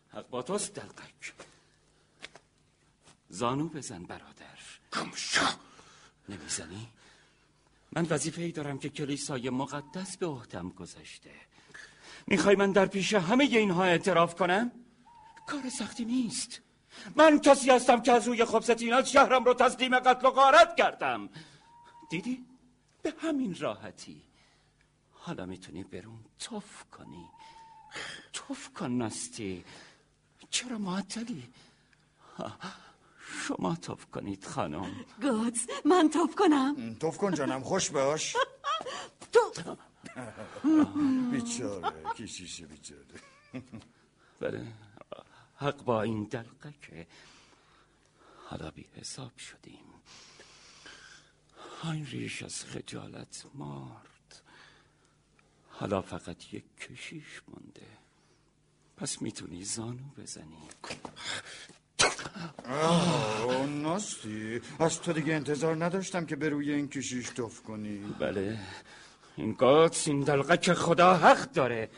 حق 0.09 0.29
با 0.29 0.43
توست 0.43 0.75
دلقک. 0.75 1.35
زانو 3.29 3.69
بزن 3.69 4.03
برادر. 4.03 4.59
کمشا 4.93 5.47
نمی‌زنی؟ 6.29 6.89
من 7.95 8.07
وظیفه 8.11 8.43
ای 8.43 8.53
دارم 8.53 8.79
که 8.79 8.89
کلیسای 8.89 9.51
مقدس 9.51 10.17
به 10.17 10.27
عهدم 10.27 10.69
گذاشته 10.69 11.31
می‌خوای 12.27 12.57
من 12.57 12.73
در 12.73 12.87
پیش 12.87 13.15
همه 13.15 13.45
اینها 13.45 13.85
اعتراف 13.85 14.35
کنم؟ 14.35 14.73
کار 15.47 15.71
سختی 15.79 16.05
نیست 16.05 16.61
من 17.17 17.39
کسی 17.39 17.71
هستم 17.71 18.03
که 18.03 18.13
از 18.13 18.29
روی 18.29 18.45
خبستینات 18.45 19.07
شهرم 19.07 19.45
رو 19.45 19.55
تسلیم 19.55 19.99
قتل 19.99 20.27
و 20.27 20.31
غارت 20.31 20.77
کردم 20.77 21.29
دیدی؟ 22.11 22.45
به 23.03 23.15
همین 23.19 23.57
راحتی 23.59 24.23
حالا 25.13 25.47
می‌تونی 25.47 25.85
برون 25.85 26.25
توف 26.39 26.85
کنی 26.91 27.29
توف 28.33 28.69
کن 28.69 28.91
نستی 28.91 29.65
چرا 30.51 30.79
معطلی؟ 30.79 31.49
شما 33.35 33.75
توف 33.75 34.07
کنید 34.07 34.45
خانم. 34.45 35.05
گوتس 35.23 35.67
من 35.85 36.11
توف 36.11 36.35
کنم. 36.35 36.95
توف 36.95 37.19
کن 37.19 37.35
جانم 37.35 37.63
خوش 37.63 37.91
باش. 37.91 38.37
تو 39.33 39.77
بیچاره 41.31 42.05
کشیشه 42.19 42.67
بیچاره. 42.67 43.21
بله 44.41 44.73
حق 45.57 45.85
با 45.85 46.03
این 46.03 46.25
دلقه 46.25 46.75
که 46.83 47.07
حالا 48.47 48.71
بی 48.71 48.87
حساب 48.95 49.39
شدیم. 49.39 49.85
هاینریش 51.83 52.43
از 52.43 52.65
خجالت 52.65 53.47
مرد. 53.55 54.43
حالا 55.69 56.03
فقط 56.03 56.55
یک 56.55 56.65
کشیش 56.77 57.43
مونده. 57.49 57.87
پس 58.97 59.23
می‌تونی 59.23 59.65
زانو 59.65 60.09
بزنی. 60.19 60.69
آه 62.83 63.67
ناستی. 63.67 64.61
از 64.81 65.01
تو 65.01 65.13
دیگه 65.13 65.35
انتظار 65.35 65.85
نداشتم 65.85 66.27
که 66.27 66.37
به 66.37 66.49
روی 66.49 66.73
این 66.73 66.89
کشیش 66.89 67.29
توف 67.29 67.63
کنی. 67.63 67.99
بله. 68.19 68.59
این 69.37 69.53
گاتس 69.53 70.09
این 70.09 70.21
دلقه 70.21 70.57
که 70.57 70.75
خدا 70.75 71.15
حق 71.15 71.53
داره. 71.53 71.91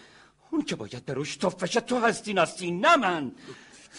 اون 0.51 0.63
که 0.63 0.77
باید 0.77 1.05
به 1.05 1.15
روش 1.15 1.37
توفشه 1.37 1.81
تو 1.81 2.01
هستی 2.01 2.35
ناستی 2.35 2.71
نه 2.71 2.97
من. 2.97 3.33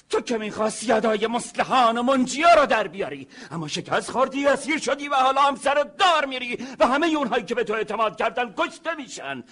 تو 0.10 0.22
که 0.22 0.38
می‌خواست 0.38 0.84
یدای 0.84 1.28
مسلحان 1.28 1.97
و 1.97 2.03
منجیا 2.03 2.53
رو 2.53 2.66
در 2.66 2.88
بیاری. 2.88 3.28
اما 3.51 3.68
شکست 3.68 4.12
خوردی 4.12 4.45
اسیر 4.45 4.78
شدی 4.78 5.08
و 5.08 5.16
حالا 5.16 5.41
هم 5.41 5.55
سر 5.55 5.86
دار 5.97 6.26
میری. 6.26 6.68
و 6.80 6.88
همه 6.88 7.08
اونهایی 7.08 7.43
که 7.43 7.55
به 7.55 7.64
تو 7.64 7.74
اعتماد 7.74 8.18
کردن 8.18 8.53
کشته 8.58 8.95
میشن. 8.95 9.43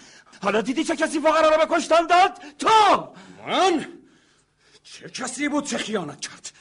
حالا 0.43 0.61
دیدی 0.61 0.83
چه 0.83 0.95
کسی 0.95 1.19
فقرا 1.19 1.49
رو 1.49 1.67
به 1.67 1.75
کشتن 1.75 2.07
داد؟ 2.07 2.37
تو! 2.59 2.69
من؟ 3.47 3.87
چه 4.93 5.09
کسی 5.09 5.49
بود 5.49 5.65
چه 5.65 5.77
خیانت 5.77 6.19
کرد؟ 6.19 6.51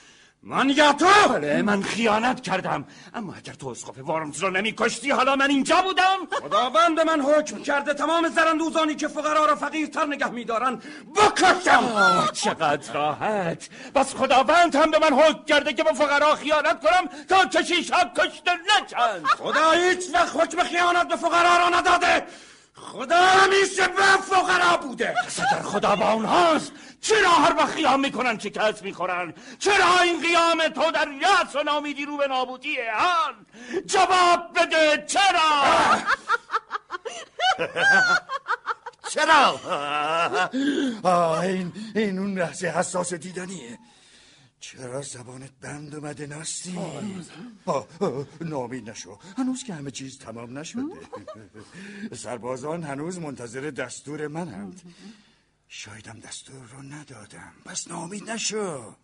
من 0.42 0.70
یا 0.70 0.92
تو؟ 0.92 1.06
بله 1.28 1.62
من 1.62 1.82
خیانت 1.82 2.40
کردم. 2.40 2.86
اما 3.14 3.34
اگر 3.34 3.52
تو 3.52 3.68
اسقف 3.68 3.98
وارمز 3.98 4.42
رو 4.42 4.50
نمی 4.50 4.72
کشتی 4.72 5.10
حالا 5.10 5.36
من 5.36 5.50
اینجا 5.50 5.82
بودم. 5.82 6.26
خداوند 6.42 7.00
من 7.00 7.20
حکم 7.20 7.62
کرده 7.62 7.94
تمام 7.94 8.28
زرندوزانی 8.28 8.94
که 8.94 9.08
فقرا 9.08 9.46
را 9.46 9.56
فقیرتر 9.56 10.06
نگه 10.06 10.30
میدارن 10.30 10.82
بکشم. 11.16 12.28
چقدر 12.32 12.92
راحت. 12.92 13.68
بس 13.94 14.14
خداوند 14.14 14.76
هم 14.76 14.90
به 14.90 14.98
من 14.98 15.18
حکم 15.18 15.44
کرده 15.44 15.72
که 15.72 15.84
به 15.84 15.92
فقرا 15.92 16.34
خیانت 16.34 16.80
کنم 16.80 17.08
تا 17.28 17.46
کشیش 17.46 17.90
ها 17.90 18.04
کشته 18.04 18.52
نشن. 18.52 19.24
خدا 19.24 19.70
هیچ 19.70 20.04
وقت 20.14 20.36
حکم 20.36 20.62
خیانت 20.64 21.08
به 21.08 21.16
فقرا 21.16 21.58
را 21.58 21.68
نداده. 21.68 22.26
خدا 22.76 23.16
همیشه 23.16 23.88
به 23.88 24.02
فقرا 24.02 24.76
بوده. 24.76 25.14
اگر 25.52 25.62
خدا 25.62 25.96
با 25.96 26.12
اونهاست 26.12 26.72
چرا 27.00 27.30
هر 27.30 27.56
وقت 27.56 27.74
قیام 27.74 28.00
می‌کنن 28.00 28.38
شکست 28.38 28.82
می‌خورن؟ 28.82 29.34
چرا 29.58 30.00
این 30.02 30.22
قیام 30.22 30.68
تو 30.68 30.90
در 30.90 31.08
یأس 31.08 31.56
و 31.56 31.62
نامیدی 31.62 32.04
رو 32.04 32.16
به 32.16 32.26
نابودی 32.26 32.76
هان 32.76 33.46
جواب 33.86 34.58
بده 34.58 35.04
چرا؟ 35.06 35.64
چرا؟ 39.08 39.60
آه 41.02 41.40
این, 41.40 41.72
این 41.94 42.18
اون 42.18 42.38
لحظه 42.38 42.66
حساس 42.68 43.14
دیدنیه. 43.14 43.78
چرا 44.64 45.02
زبانت 45.02 45.50
بند 45.60 45.94
اومده 45.94 46.26
ناستی؟ 46.26 46.78
نامید 48.40 48.90
نشو. 48.90 49.18
هنوز 49.36 49.64
که 49.64 49.74
همه 49.74 49.90
چیز 49.90 50.18
تمام 50.18 50.58
نشده. 50.58 50.82
سربازان 52.24 52.82
هنوز 52.82 53.18
منتظر 53.18 53.70
دستور 53.70 54.28
منند. 54.28 54.82
شایدم 55.68 56.20
دستور 56.20 56.66
رو 56.66 56.82
ندادم. 56.82 57.52
پس 57.64 57.88
نامید 57.88 58.30
نشو. 58.30 58.94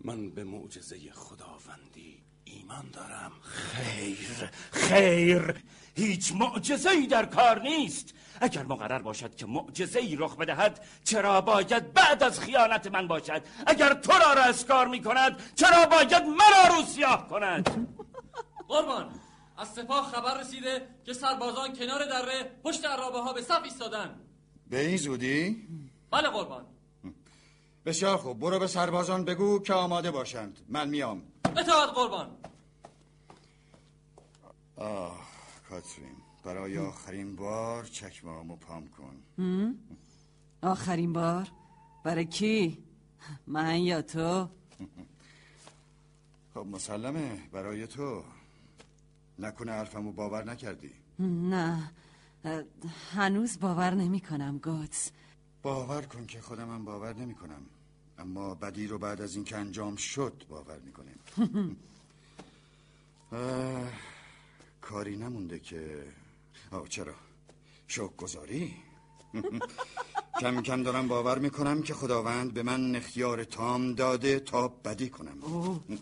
من 0.00 0.30
به 0.30 0.44
معجزه 0.44 1.12
خداوندی 1.12 2.22
ایمان 2.44 2.90
دارم. 2.90 3.32
خیر 3.42 4.50
خیر. 4.72 5.62
هیچ 5.94 6.32
معجزه 6.32 6.90
ای 6.90 7.06
در 7.06 7.26
کار 7.26 7.62
نیست. 7.62 8.14
اگر 8.40 8.62
مقرر 8.62 9.02
باشد 9.02 9.34
که 9.34 9.46
معجزه 9.46 9.98
ای 9.98 10.16
رخ 10.16 10.36
بدهد 10.36 10.86
چرا 11.04 11.40
باید 11.40 11.92
بعد 11.92 12.22
از 12.22 12.40
خیانت 12.40 12.86
من 12.86 13.08
باشد؟ 13.08 13.42
اگر 13.66 13.94
تو 13.94 14.12
را 14.12 14.32
را 14.32 14.42
اسکار 14.42 14.88
می 14.88 15.02
کند 15.02 15.54
چرا 15.54 15.86
باید 15.86 16.22
مرا 16.22 16.76
رو 16.76 16.82
سیاه 16.82 17.28
کند؟ 17.28 17.88
قربان 18.68 19.10
از 19.56 19.68
سپاه 19.68 20.10
خبر 20.12 20.40
رسیده 20.40 20.86
که 21.04 21.12
سربازان 21.12 21.76
کنار 21.76 22.04
دره 22.04 22.50
پشت 22.64 22.84
عرابه 22.84 23.18
ها 23.18 23.32
به 23.32 23.42
صف 23.42 23.64
ایستادن. 23.64 24.20
به 24.70 24.86
این 24.86 24.96
زودی؟ 24.96 25.68
بله 26.10 26.28
قربان. 26.28 26.66
بسیار 27.86 28.16
خوب 28.16 28.40
برو 28.40 28.58
به 28.58 28.66
سربازان 28.66 29.24
بگو 29.24 29.62
که 29.62 29.74
آماده 29.74 30.10
باشند. 30.10 30.60
من 30.68 30.88
میام. 30.88 31.22
اطاعت 31.56 31.90
قربان. 31.90 32.30
آه. 34.76 35.31
کاترین 35.72 36.16
برای 36.44 36.78
آخرین 36.78 37.36
بار 37.36 37.84
چکمامو 37.84 38.56
پام 38.56 38.88
کن. 38.88 39.16
آخرین 40.62 41.12
بار؟ 41.12 41.48
برای 42.04 42.24
کی؟ 42.24 42.78
من 43.46 43.78
یا 43.78 44.02
تو؟ 44.02 44.48
خب 46.54 46.66
مسلمه 46.66 47.42
برای 47.52 47.86
تو. 47.86 48.22
نکنه 49.38 49.72
حرفمو 49.72 50.12
باور 50.12 50.44
نکردی. 50.44 50.90
نه 51.18 51.90
هنوز 53.14 53.60
باور 53.60 53.94
نمی 53.94 54.20
کنم 54.20 54.58
گوتس. 54.58 55.10
باور 55.62 56.02
کن 56.02 56.26
که 56.26 56.40
خودمم 56.40 56.84
باور 56.84 57.16
نمی 57.16 57.34
کنم 57.34 57.62
اما 58.18 58.54
بدی 58.54 58.86
رو 58.86 58.98
بعد 58.98 59.20
از 59.20 59.36
اینکه 59.36 59.56
انجام 59.56 59.96
شد 59.96 60.44
باور 60.48 60.78
می 60.78 60.92
کنیم 60.92 61.18
کاری 64.82 65.16
نمونده 65.16 65.58
که. 65.58 66.04
آه 66.70 66.88
چرا؟ 66.88 67.14
شوک 67.86 68.16
گذاری 68.16 68.74
کم 70.40 70.62
کم 70.62 70.82
دارم 70.82 71.08
باور 71.08 71.38
می‌کنم 71.38 71.82
که 71.82 71.94
خداوند 71.94 72.54
به 72.54 72.62
من 72.62 72.96
اختیار 72.96 73.44
تام 73.44 73.94
داده 73.94 74.40
تا 74.40 74.68
بدی 74.68 75.10
کنم. 75.10 75.38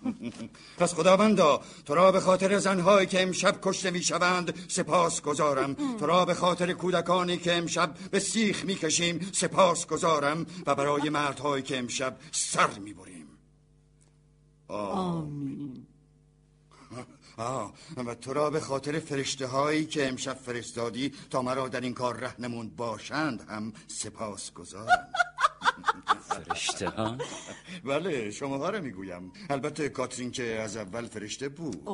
پس 0.78 0.94
خداوندا 0.94 1.62
تو 1.86 1.94
را 1.94 2.12
به 2.12 2.20
خاطر 2.20 2.58
زنهایی 2.58 3.06
که 3.06 3.22
امشب 3.22 3.58
کشته 3.62 3.90
می‌شوند 3.90 4.54
سپاس 4.68 5.22
گذارم. 5.22 5.74
تو 5.74 6.06
را 6.06 6.24
به 6.24 6.34
خاطر 6.34 6.72
کودکانی 6.72 7.36
که 7.36 7.52
امشب 7.52 7.94
به 8.10 8.18
سیخ 8.18 8.64
می‌کشیم 8.64 9.30
سپاس 9.32 9.86
گذارم 9.86 10.46
و 10.66 10.74
برای 10.74 11.10
مردهایی 11.10 11.62
که 11.62 11.78
امشب 11.78 12.16
سر 12.32 12.78
می‌بریم. 12.78 13.26
آمین. 14.68 15.86
آه 17.40 17.74
و 17.96 18.14
تو 18.14 18.32
را 18.32 18.50
به 18.50 18.60
خاطر 18.60 18.98
فرشته 18.98 19.46
هایی 19.46 19.86
که 19.86 20.08
امشب 20.08 20.34
فرستادی 20.34 21.12
تا 21.30 21.42
مرا 21.42 21.68
در 21.68 21.80
این 21.80 21.94
کار 21.94 22.16
رهنمون 22.16 22.68
باشند 22.68 23.46
هم 23.48 23.72
سپاس 23.86 24.52
گذارم 24.52 25.08
فرشته 26.20 26.88
ها 26.88 27.18
بله 27.84 28.30
شما 28.30 28.68
رو 28.68 28.82
می‌گویم. 28.82 29.32
البته 29.50 29.88
کاترین 29.88 30.30
که 30.30 30.60
از 30.60 30.76
اول 30.76 31.06
فرشته 31.06 31.48
بود. 31.48 31.82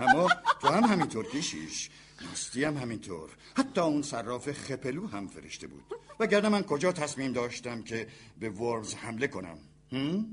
اما 0.00 0.28
تو 0.60 0.68
هم 0.68 0.84
همینطور 0.84 1.26
کشیش 1.26 1.90
ناستی 2.22 2.64
هم 2.64 2.76
همینطور. 2.76 3.30
حتی 3.54 3.80
اون 3.80 4.02
صراف 4.02 4.52
خپلو 4.52 5.06
هم 5.06 5.28
فرشته 5.28 5.66
بود. 5.66 5.84
وگرنه 6.20 6.48
من 6.48 6.62
کجا 6.62 6.92
تصمیم 6.92 7.32
داشتم 7.32 7.82
که 7.82 8.06
به 8.40 8.50
ورز 8.50 8.94
حمله 8.94 9.26
کنم؟ 9.26 9.58
هم؟ 9.92 10.26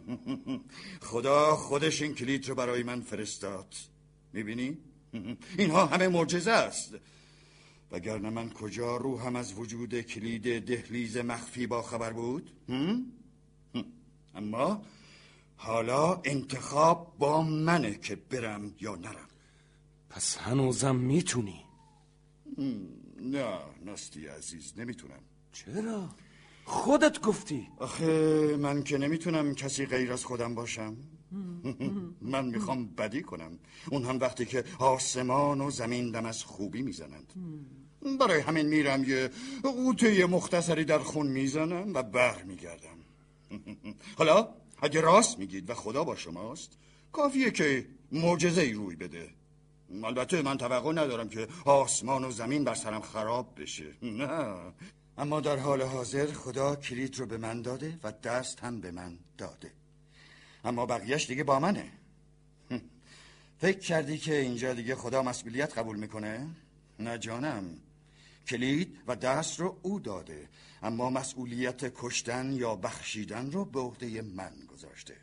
خدا 1.10 1.56
خودش 1.56 2.02
این 2.02 2.14
کلید 2.14 2.48
رو 2.48 2.54
برای 2.54 2.82
من 2.82 3.00
فرستاد. 3.00 3.74
می‌بینی؟ 4.32 4.78
اینها 5.58 5.86
همه 5.86 6.08
معجزه 6.08 6.50
است. 6.50 6.94
وگرنه 7.90 8.30
من 8.30 8.50
کجا 8.50 8.96
روحم 8.96 9.36
از 9.36 9.54
وجود 9.54 10.00
کلید 10.00 10.66
دهلیز 10.66 11.16
مخفی 11.16 11.66
با 11.66 11.82
خبر 11.82 12.12
بود؟ 12.12 12.50
اما 14.34 14.82
حالا 15.56 16.20
انتخاب 16.24 17.14
با 17.18 17.42
منه 17.42 17.94
که 17.94 18.16
برم 18.16 18.74
یا 18.80 18.94
نرم. 18.94 19.28
پس 20.10 20.36
هنوزم 20.36 20.96
می‌تونی؟ 20.96 21.64
نه 23.20 23.58
ناستی 23.84 24.26
عزیز 24.26 24.72
نمی‌تونم. 24.76 25.20
چرا؟ 25.52 26.08
خودت 26.64 27.20
گفتی. 27.20 27.68
آخه 27.78 28.56
من 28.60 28.82
که 28.82 28.98
نمی‌تونم 28.98 29.54
کسی 29.54 29.86
غیر 29.86 30.12
از 30.12 30.24
خودم 30.24 30.54
باشم. 30.54 30.96
من 32.20 32.46
می‌خوام 32.46 32.86
بدی 32.86 33.22
کنم. 33.22 33.58
اون 33.90 34.04
هم 34.04 34.18
وقتی 34.18 34.46
که 34.46 34.64
آسمان 34.78 35.60
و 35.60 35.70
زمین 35.70 36.10
دم 36.10 36.26
از 36.26 36.44
خوبی 36.44 36.82
می‌زنند. 36.82 37.32
برای 38.20 38.40
همین 38.40 38.66
میرم 38.66 39.04
یه 39.04 39.30
قوطه 39.62 40.26
مختصری 40.26 40.84
در 40.84 40.98
خون 40.98 41.26
می‌زنم 41.26 41.94
و 41.94 42.02
بر 42.02 42.42
میگردم 42.42 42.96
حالا 44.18 44.48
اگه 44.82 45.00
راست 45.00 45.38
میگید 45.38 45.70
و 45.70 45.74
خدا 45.74 46.04
با 46.04 46.16
شماست 46.16 46.78
کافیه 47.12 47.50
که 47.50 47.86
معجزه 48.12 48.62
ای 48.62 48.72
روی 48.72 48.96
بده. 48.96 49.28
البته 50.04 50.42
من 50.42 50.58
توقع 50.58 50.92
ندارم 50.92 51.28
که 51.28 51.48
آسمان 51.64 52.24
و 52.24 52.30
زمین 52.30 52.64
بر 52.64 52.74
سرم 52.74 53.00
خراب 53.00 53.60
بشه. 53.60 53.84
نه. 54.20 54.56
اما 55.22 55.40
در 55.40 55.56
حال 55.56 55.82
حاضر 55.82 56.32
خدا 56.32 56.76
کلید 56.76 57.18
رو 57.18 57.26
به 57.26 57.36
من 57.36 57.62
داده 57.62 57.98
و 58.02 58.12
دست 58.12 58.60
هم 58.60 58.80
به 58.80 58.90
من 58.90 59.18
داده. 59.38 59.72
اما 60.64 60.86
بقیهش 60.86 61.26
دیگه 61.26 61.44
با 61.44 61.58
منه. 61.58 61.92
فکر 63.62 63.78
کردی 63.78 64.18
که 64.18 64.38
اینجا 64.38 64.74
دیگه 64.74 64.94
خدا 64.94 65.22
مسئولیت 65.22 65.78
قبول 65.78 65.96
می‌کنه؟ 65.96 66.46
نه 66.98 67.18
جانم. 67.18 67.64
کلید 68.48 68.98
و 69.06 69.16
دست 69.16 69.60
رو 69.60 69.78
او 69.82 70.00
داده 70.00 70.48
اما 70.82 71.10
مسئولیت 71.10 71.92
کشتن 71.94 72.52
یا 72.52 72.76
بخشیدن 72.76 73.50
رو 73.50 73.64
به 73.64 73.80
عهده 73.80 74.22
من 74.22 74.52
گذاشته. 74.72 75.16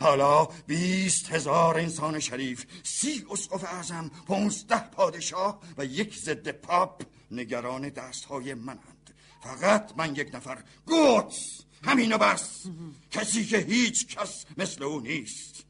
حالا 0.00 0.44
بیست 0.66 1.32
هزار 1.32 1.78
انسان 1.78 2.20
شریف 2.20 2.66
سی 2.82 3.24
اسقف 3.30 3.64
اعظم 3.64 4.10
پونزده 4.26 4.90
پادشاه 4.90 5.60
و 5.78 5.84
یک 5.84 6.18
ضد 6.18 6.48
پاپ 6.48 7.02
نگران 7.30 7.88
دست 7.88 8.24
های 8.24 8.54
منند. 8.54 9.00
فقط 9.40 9.92
من 9.96 10.16
یک 10.16 10.34
نفر. 10.34 10.62
گوتس! 10.86 11.60
همینو 11.84 12.18
بس! 12.18 12.66
کسی 13.10 13.44
که 13.44 13.58
هیچ 13.58 14.06
کس 14.06 14.44
مثل 14.56 14.82
او 14.82 15.00
نیست. 15.00 15.64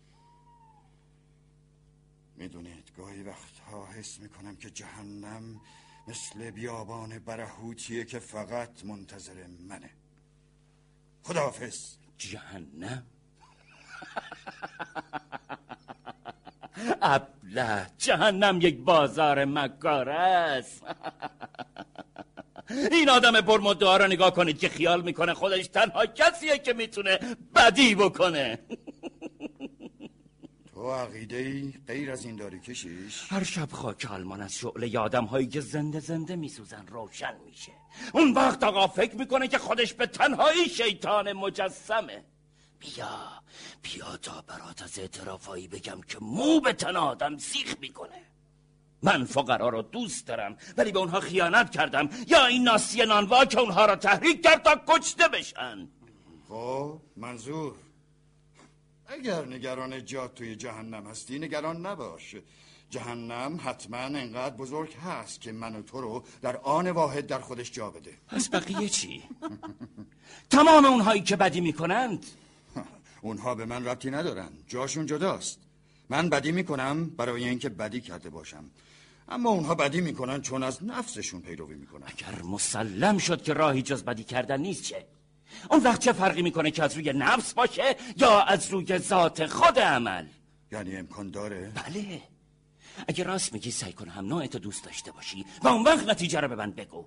می‌دونید 2.37 2.91
گاهی 2.97 3.23
وقتها 3.23 3.87
حس 3.87 4.21
می‌کنم 4.21 4.57
که 4.57 4.71
جهنم 4.71 5.61
مثل 6.09 6.51
بیابان 6.51 7.19
برهوتیه 7.19 8.05
که 8.05 8.19
فقط 8.19 8.85
منتظر 8.85 9.47
منه. 9.69 9.91
خداحافظ. 11.23 11.97
جهنم؟ 12.19 13.07
ابله 17.03 17.87
جهنم 17.99 18.59
یک 18.61 18.79
بازار 18.79 19.45
مکار 19.45 20.11
است. 20.11 20.83
این 22.71 23.09
آدم 23.09 23.41
پرمدعا 23.41 23.97
رو 23.97 24.07
نگاه 24.07 24.35
کنید 24.35 24.59
که 24.59 24.69
خیال 24.69 25.03
می‌کنه 25.03 25.35
خودش 25.35 25.69
تنها 25.69 26.07
کسیه 26.07 26.59
که 26.59 26.73
می‌تونه 26.73 27.19
بدی 27.55 27.95
بکنه. 27.95 28.59
تو 30.75 30.93
عقیده 30.93 31.37
ای 31.37 31.73
غیر 31.87 32.13
از 32.13 32.25
این 32.25 32.37
داری 32.37 32.61
کشیش؟ 32.61 33.33
هر 33.33 33.45
شب 33.45 33.69
خاک 33.73 34.07
آلمان 34.11 34.41
از 34.41 34.55
شعله 34.55 34.99
آدم 34.99 35.25
هایی 35.25 35.47
که 35.47 35.61
زنده 35.61 36.01
زنده 36.01 36.37
میسوزن 36.37 36.87
روشن 36.87 37.35
میشه. 37.47 37.73
اون 38.13 38.33
وقت 38.33 38.65
آقا 38.65 38.87
فکر 38.87 39.17
می‌کنه 39.17 39.49
که 39.49 39.59
خودش 39.59 39.95
به 39.95 40.07
تنهایی 40.07 40.69
شیطان 40.69 41.33
مجسمه. 41.33 42.25
بیا 42.79 43.43
بیا 43.83 44.17
تا 44.17 44.45
برات 44.47 44.83
از 44.83 44.99
اعترافایی 44.99 45.69
بگم 45.69 46.01
که 46.01 46.19
مو 46.21 46.61
به 46.61 46.73
تن 46.73 46.97
آدم 46.97 47.39
سیخ 47.39 47.77
می‌کنه. 47.81 48.30
من 49.03 49.25
فقرا 49.25 49.69
رو 49.69 49.83
دوست 49.83 50.27
دارم 50.27 50.57
ولی 50.77 50.93
به 50.93 50.99
اونها 50.99 51.21
خیانت 51.21 51.71
کردم. 51.71 52.09
یا 52.27 52.47
این 52.47 52.63
ناسی 52.63 53.05
نانوا 53.05 53.45
که 53.45 53.61
اونها 53.61 53.87
را 53.87 53.97
تحریک 53.97 54.43
کرد 54.43 54.63
تا 54.63 54.81
کشته 54.89 55.29
بشن. 55.29 55.89
خب 56.49 57.01
منظور. 57.17 57.75
اگر 59.07 59.45
نگران 59.45 60.05
جات 60.05 60.35
توی 60.35 60.57
جهنم 60.57 61.07
هستی 61.07 61.39
نگران 61.39 61.87
نباش. 61.87 62.37
جهنم 62.91 63.61
حتما 63.65 63.97
انقدر 63.97 64.57
بزرگ 64.57 64.95
هست 64.95 65.41
که 65.41 65.53
من 65.53 65.77
و 65.77 65.83
تو 65.83 66.01
رو 66.01 66.25
در 66.43 66.57
آن 66.57 66.91
واحد 66.91 67.27
در 67.27 67.39
خودش 67.39 67.73
جا 67.73 67.91
بده. 67.91 68.13
پس 68.29 68.49
بقیه 68.49 68.89
چی؟ 68.89 69.23
تمام 70.51 70.85
اونهایی 70.85 71.23
که 71.23 71.37
بدی 71.37 71.61
می‌کنند؟ 71.61 72.27
اونها 73.23 73.55
به 73.55 73.65
من 73.65 73.85
ربطی 73.85 74.11
ندارن. 74.11 74.49
جاشون 74.69 75.07
جداست. 75.07 75.59
من 76.09 76.29
بدی 76.29 76.53
می‌کنم 76.53 77.11
برای 77.11 77.49
اینکه 77.49 77.69
بدی 77.69 78.01
کرده 78.01 78.31
باشم. 78.31 78.65
اما 79.31 79.51
اونها 79.51 79.75
بدی 79.75 80.01
می‌کنن 80.01 80.41
چون 80.41 80.63
از 80.63 80.85
نفسشون 80.85 81.41
پیروی 81.41 81.75
می‌کنن 81.75 82.07
اگر 82.07 82.43
مسلم 82.43 83.19
شد 83.19 83.43
که 83.43 83.53
راهی 83.53 83.83
جز 83.83 84.05
بدی 84.05 84.25
کردن 84.25 84.61
نیست 84.61 84.83
چه؟ 84.83 85.07
اون 85.71 85.83
وقت 85.83 86.01
چه 86.01 86.13
فرقی 86.13 86.43
می‌کنه 86.43 86.71
که 86.71 86.83
از 86.83 86.95
روی 86.95 87.13
نفس 87.13 87.55
باشه 87.55 87.97
یا 88.17 88.41
از 88.41 88.71
روی 88.71 88.99
ذات 88.99 89.47
خود 89.47 89.79
عمل 89.79 90.27
یعنی 90.73 90.97
امکان 90.97 91.31
داره؟ 91.31 91.73
بله 91.75 92.23
اگه 93.09 93.25
راست 93.25 93.53
میگی 93.53 93.71
سعی 93.71 93.93
کن 93.93 94.09
هم 94.09 94.27
نوعتو 94.27 94.59
دوست 94.59 94.85
داشته 94.85 95.13
باشی 95.13 95.45
و 95.63 95.69
اون 95.69 95.83
وقت 95.83 96.09
نتیجه 96.09 96.41
رو 96.41 96.49
به 96.49 96.55
من 96.55 96.71
بگو 96.71 97.07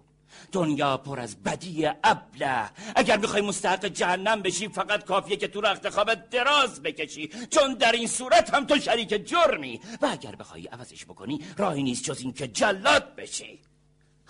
دنیا 0.52 0.98
پر 0.98 1.20
از 1.20 1.44
بدی 1.44 1.88
ابله 2.04 2.70
اگر 2.96 3.18
می‌خوای 3.18 3.42
مستحق 3.42 3.86
جهنم 3.86 4.42
بشی 4.42 4.68
فقط 4.68 5.06
کافیه 5.06 5.38
که 5.38 5.48
تو 5.48 5.62
رخت 5.62 5.90
خوابت 5.90 6.30
دراز 6.30 6.82
بکشی 6.82 7.30
چون 7.50 7.74
در 7.74 7.92
این 7.92 8.08
صورت 8.08 8.54
هم 8.54 8.66
تو 8.66 8.80
شریک 8.80 9.10
جرمی 9.10 9.80
و 10.02 10.06
اگر 10.12 10.36
بخوای 10.36 10.68
عوضش 10.68 11.06
بکنی 11.06 11.40
راهی 11.58 11.84
نیست 11.84 12.04
جز 12.04 12.20
این 12.22 12.34
که 12.34 12.48
جلاد 12.48 13.16
بشی 13.16 13.60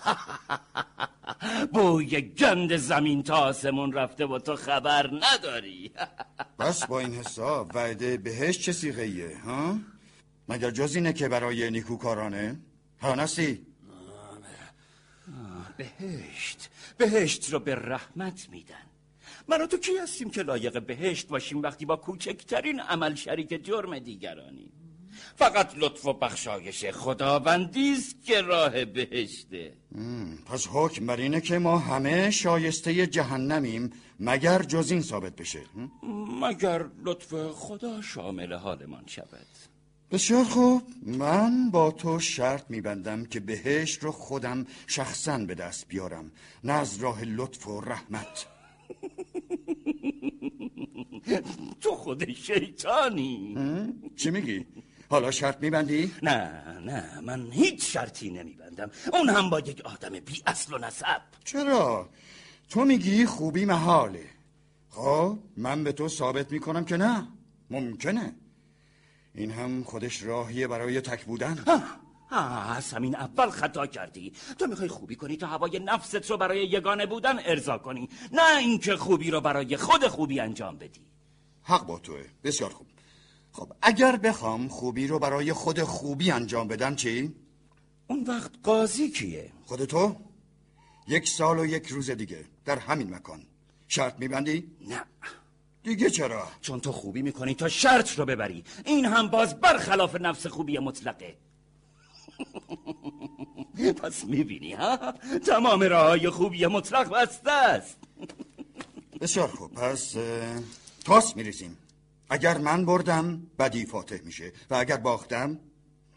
بوی 1.74 2.22
گند 2.22 2.76
زمین 2.76 3.24
تا 3.24 3.36
آسمون 3.36 3.94
رفته 3.94 4.26
و 4.26 4.40
تو 4.40 4.56
خبر 4.56 5.10
نداری 5.22 5.92
بس 6.60 6.86
با 6.86 7.00
این 7.00 7.14
حساب 7.14 7.72
وعده 7.76 8.18
بهش 8.18 8.60
چه 8.60 8.72
سیغه 8.72 9.38
ها؟ 9.46 9.80
مگر 10.50 10.72
جز 10.72 10.96
اینه 10.96 11.14
که 11.14 11.28
برای 11.28 11.72
نیکوکارانه؟ 11.72 12.60
ها 13.02 13.16
نستی؟ 13.16 13.73
بهشت. 15.78 16.70
بهشت 16.98 17.54
رو 17.54 17.60
به 17.60 17.76
رحمت 17.76 18.50
میدن. 18.50 18.76
من 19.48 19.62
و 19.62 19.68
تو 19.68 19.78
کی 19.78 19.98
هستیم 19.98 20.30
که 20.30 20.44
لایق 20.44 20.82
بهشت 20.82 21.28
باشیم 21.28 21.62
وقتی 21.62 21.86
با 21.86 21.96
کوچکترین 21.96 22.80
عمل 22.80 23.16
شریک 23.16 23.66
جرم 23.66 24.00
دیگرانیم؟ 24.00 24.72
فقط 25.36 25.78
لطف 25.78 26.06
و 26.06 26.14
بخشایش 26.14 26.86
خداوندی 26.86 27.94
است 27.94 28.26
که 28.26 28.42
راه 28.42 28.86
بهشته. 28.86 29.74
پس 30.46 30.68
حکم 30.72 31.06
بر 31.06 31.18
اینه 31.18 31.42
که 31.42 31.60
ما 31.60 31.78
همه 31.78 32.32
شایسته 32.32 33.08
جهنمیم 33.08 33.94
مگر 34.20 34.64
جز 34.64 34.92
این 34.92 35.02
ثابت 35.02 35.36
بشه؟ 35.36 35.62
مگر 36.42 36.86
لطف 37.04 37.34
خدا 37.52 38.02
شامل 38.02 38.54
حالمان 38.54 39.04
شود؟ 39.08 39.48
بسیار 40.14 40.44
خوب. 40.44 40.84
من 41.04 41.70
با 41.70 41.92
تو 41.92 42.20
شرط 42.20 42.64
میبندم 42.70 43.26
که 43.26 43.40
بهشت 43.40 44.04
رو 44.04 44.12
خودم 44.12 44.66
شخصا 44.88 45.38
به 45.38 45.56
دست 45.56 45.88
بیارم. 45.88 46.32
نه 46.64 46.74
از 46.74 46.98
راه 46.98 47.24
لطف 47.24 47.68
و 47.68 47.82
رحمت. 47.82 48.46
تو 51.82 51.96
خود 51.96 52.34
شیطانی. 52.34 53.58
چی 54.16 54.32
میگی؟ 54.32 54.66
حالا 55.10 55.32
شرط 55.32 55.58
میبندی؟ 55.62 56.12
نه 56.24 56.64
نه 56.86 57.20
من 57.20 57.52
هیچ 57.52 57.94
شرطی 57.94 58.30
نمیبندم. 58.30 58.92
اون 59.14 59.30
هم 59.30 59.50
با 59.50 59.60
یک 59.60 59.82
آدم 59.82 60.20
بی 60.20 60.44
اصل 60.46 60.74
و 60.74 60.78
نسب. 60.78 61.22
چرا؟ 61.44 62.10
تو 62.70 62.86
میگی 62.86 63.26
خوبی 63.26 63.66
محاله. 63.66 64.26
خب 64.90 65.40
من 65.58 65.84
به 65.84 65.92
تو 65.92 66.08
ثابت 66.08 66.52
می‌کنم 66.52 66.86
که 66.86 66.98
نه. 66.98 67.28
ممکنه. 67.70 68.36
این 69.36 69.52
هم 69.52 69.84
خودش 69.84 70.24
راهیه 70.24 70.68
برای 70.68 71.02
تک 71.02 71.26
بودن. 71.26 71.64
از 72.32 72.94
همین 72.94 73.16
اول 73.16 73.50
خطا 73.50 73.88
کردی. 73.88 74.34
تو 74.60 74.68
می‌خوای 74.68 74.88
خوبی 74.88 75.16
کنی 75.16 75.38
تا 75.38 75.48
هوای 75.48 75.80
نفست 75.80 76.32
رو 76.32 76.38
برای 76.38 76.66
یگانه 76.68 77.06
بودن 77.06 77.40
ارضا 77.46 77.78
کنی. 77.78 78.10
نه 78.32 78.58
اینکه 78.58 78.96
خوبی 78.96 79.32
رو 79.32 79.42
برای 79.42 79.78
خود 79.78 80.08
خوبی 80.08 80.40
انجام 80.40 80.78
بدی. 80.78 81.02
حق 81.64 81.86
با 81.86 82.00
توه. 82.00 82.26
بسیار 82.44 82.70
خوب. 82.70 82.88
خب 83.52 83.72
اگر 83.82 84.18
بخوام 84.18 84.68
خوبی 84.68 85.08
رو 85.08 85.20
برای 85.20 85.54
خود 85.54 85.84
خوبی 85.84 86.32
انجام 86.32 86.68
بدم 86.68 86.96
چی؟ 86.96 87.36
اون 88.08 88.24
وقت 88.24 88.52
قاضی 88.64 89.10
کیه؟ 89.10 89.52
خود 89.66 89.86
تو؟ 89.86 90.16
یک 91.08 91.30
سال 91.30 91.60
و 91.60 91.66
یک 91.66 91.88
روز 91.88 92.10
دیگه. 92.10 92.46
در 92.66 92.80
همین 92.80 93.16
مکان. 93.16 93.46
شرط 93.88 94.20
میبندی؟ 94.20 94.72
نه. 94.88 95.04
دیگه 95.84 96.10
چرا؟ 96.10 96.48
چون 96.62 96.80
تو 96.80 96.92
خوبی 96.92 97.22
می‌کنی 97.22 97.56
تا 97.56 97.70
شرط 97.70 98.20
رو 98.20 98.26
ببری. 98.26 98.64
این 98.86 99.06
هم 99.06 99.28
باز 99.28 99.60
برخلاف 99.60 100.16
نفس 100.16 100.48
خوبی 100.48 100.78
مطلقه. 100.78 101.38
پس 104.04 104.26
می‌بینی 104.26 104.74
ها؟ 104.74 105.12
تمام 105.46 105.84
راه 105.84 106.08
های 106.08 106.30
خوبی 106.30 106.66
مطلق 106.66 107.10
بسته 107.10 107.52
است. 107.52 107.98
بسیار 109.22 109.48
خوب 109.48 109.74
پس 109.74 110.16
تاس 111.06 111.36
میریزیم. 111.36 111.78
اگر 112.30 112.58
من 112.58 112.86
بردم 112.86 113.48
بدی 113.60 113.86
فاتح 113.86 114.22
میشه. 114.24 114.52
و 114.70 114.76
اگر 114.76 114.98
باختم 114.98 115.60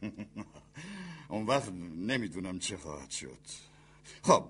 اون 1.29 1.47
وقت 1.47 1.69
نمی‌دونم 1.97 2.59
چه 2.59 2.77
خواهد 2.77 3.11
شد. 3.11 3.39
خب 4.23 4.45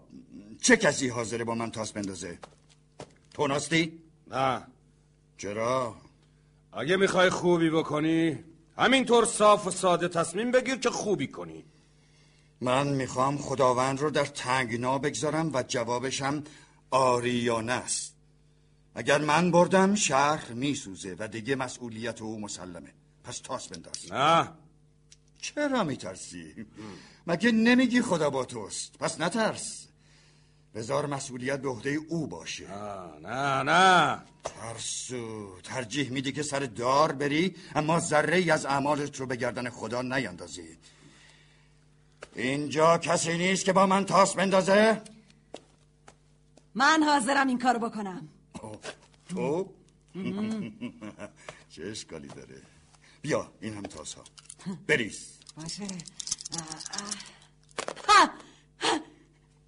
چه 0.63 0.77
کسی 0.77 1.09
حاضره 1.09 1.45
با 1.45 1.55
من 1.55 1.71
تاس 1.71 1.93
بندازه؟ 1.93 2.39
تو 3.35 3.47
ناستی؟ 3.47 4.01
نه. 4.31 4.67
چرا؟ 5.39 5.95
اگه 6.73 6.97
می‌خوای 6.97 7.31
خوبی 7.31 7.71
بکنی 7.71 8.45
همینطور 8.79 9.25
صاف 9.25 9.67
و 9.67 9.71
ساده 9.71 10.09
تصمیم 10.09 10.51
بگیر 10.51 10.77
که 10.77 10.91
خوبی 10.91 11.27
کنی. 11.27 11.65
من 12.61 12.89
می‌خوام 12.89 13.39
خداوند 13.39 14.01
رو 14.01 14.11
در 14.11 14.25
تنگنا 14.25 14.99
بگذارم 14.99 15.51
و 15.55 15.63
جوابشم 15.63 16.45
آری 16.91 17.31
یا 17.31 17.61
نست 17.61 18.17
اگر 18.95 19.19
من 19.19 19.51
بردم 19.51 19.95
شهر 19.95 20.53
میسوزه 20.53 21.17
و 21.19 21.29
دیگه 21.29 21.57
مسئولیت 21.57 22.23
او 22.23 22.41
مسلمه. 22.41 22.93
پس 23.25 23.39
تاس 23.39 23.69
بنداز. 23.69 24.13
نه. 24.13 24.49
چرا 25.39 25.85
میترسی؟ 25.85 26.67
مگه 27.27 27.53
نمیگی 27.53 28.03
خدا 28.03 28.31
با 28.31 28.45
توست؟ 28.45 28.99
پس 28.99 29.21
نترس. 29.21 29.89
بذار 30.75 31.07
مسئولیت 31.07 31.61
به 31.61 31.69
عهده 31.69 31.91
او 31.91 32.27
باشه. 32.27 32.71
نه 33.23 33.63
نه 33.63 33.63
نه. 33.63 34.23
ترسو 34.77 35.61
ترجیح 35.63 36.11
میدی 36.11 36.33
که 36.33 36.43
سر 36.43 36.61
دار 36.61 37.13
بری 37.13 37.55
اما 37.75 38.01
ذره 38.01 38.37
ای 38.37 38.51
از 38.51 38.67
اعمالت 38.67 39.21
رو 39.21 39.27
به 39.27 39.37
گردن 39.37 39.71
خدا 39.71 40.03
نیندازی 40.03 40.79
اینجا 42.35 42.99
کسی 42.99 43.39
نیست 43.39 43.65
که 43.65 43.73
با 43.73 43.87
من 43.87 44.05
تاس 44.05 44.35
بندازه 44.35 45.03
من 46.75 47.03
حاضرم 47.03 47.49
این 47.49 47.59
کارو 47.59 47.79
بکنم 47.79 48.29
تو؟ 49.29 49.71
چه 51.71 51.83
اشکالی 51.85 52.29
داره 52.29 52.63
بیا 53.23 53.53
این 53.61 53.75
هم 53.75 53.83
تاسا 53.83 54.25
بریز 54.87 55.39
باشه. 55.57 55.87
ها! 58.09 58.31
ها! 58.81 59.01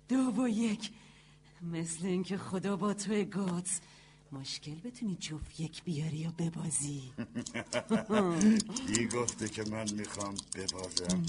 دو 0.08 0.42
و 0.42 0.48
یک 0.48 0.90
مثل 1.62 2.06
اینکه 2.06 2.38
خدا 2.38 2.76
با 2.76 2.94
تو 2.94 3.24
گوت 3.24 3.80
مشکل 4.32 4.74
بتونی 4.74 5.16
جفت 5.20 5.60
یک 5.60 5.84
بیاری 5.84 6.26
و 6.26 6.30
ببازی. 6.30 7.12
کی 8.86 9.06
گفته 9.06 9.48
که 9.48 9.64
من 9.70 9.86
می‌خوام 9.92 10.34
ببازم؟ 10.54 11.26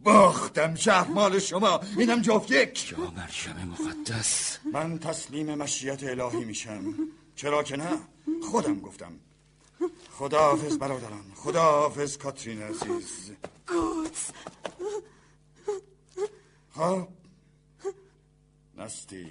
باختم 0.00 0.74
شهر 0.74 1.08
مال 1.08 1.38
شما. 1.38 1.80
اینم 1.98 2.22
جفت 2.22 2.50
یک. 2.50 2.92
یا 2.92 3.10
مرشم 3.10 3.68
مقدس. 3.68 4.58
من 4.72 4.98
تسلیم 4.98 5.54
مشیت 5.54 6.04
الهی 6.04 6.44
میشم. 6.44 6.94
چرا 7.36 7.62
که 7.62 7.76
نه؟ 7.76 7.98
خودم 8.50 8.80
گفتم. 8.80 9.12
خداحافظ 10.10 10.78
برادران. 10.78 11.32
خداحافظ 11.34 12.16
کاترین 12.16 12.62
عزیز. 12.62 13.32
گوت 13.68 14.32
نستی. 18.76 19.26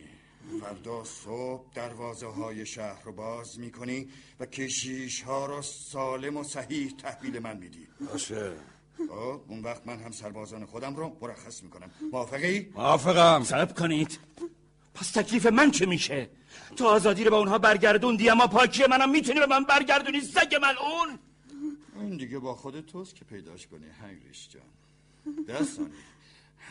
فردا 0.61 1.03
صبح 1.03 1.73
دروازه 1.73 2.27
های 2.27 2.65
شهر 2.65 3.03
رو 3.03 3.11
باز 3.11 3.59
می‌کنی 3.59 4.07
و 4.39 4.45
کشیش 4.45 5.21
ها 5.21 5.45
رو 5.45 5.61
سالم 5.61 6.37
و 6.37 6.43
صحیح 6.43 6.93
تحویل 6.97 7.39
من 7.39 7.57
میدی. 7.57 7.87
باشه. 8.11 8.53
خب 9.09 9.41
اون 9.47 9.63
وقت 9.63 9.87
من 9.87 9.99
هم 9.99 10.11
سربازان 10.11 10.65
خودم 10.65 10.95
رو 10.95 11.17
مرخص 11.21 11.63
می‌کنم. 11.63 11.91
موافقی؟ 12.11 12.71
موافقم. 12.75 13.43
صبر 13.43 13.73
کنید. 13.73 14.19
پس 14.93 15.11
تکلیف 15.11 15.45
من 15.45 15.71
چه 15.71 15.85
میشه؟ 15.85 16.29
تو 16.75 16.85
آزادی 16.85 17.23
رو 17.23 17.29
به 17.31 17.35
اونها 17.35 17.57
برگردوندی 17.57 18.29
اما 18.29 18.47
پاکی 18.47 18.85
منم 18.89 19.09
می‌تونی 19.11 19.39
به 19.39 19.45
من 19.45 19.63
برگردونی 19.63 20.21
سگ 20.21 20.55
من 20.61 20.75
اون 20.77 21.19
این 21.95 22.17
دیگه 22.17 22.39
با 22.39 22.55
خود 22.55 22.81
توست 22.81 23.15
که 23.15 23.25
پیداش 23.25 23.67
کنی 23.67 23.85
هنگریش 24.01 24.49
جان. 24.49 24.63
دستانی 25.45 25.89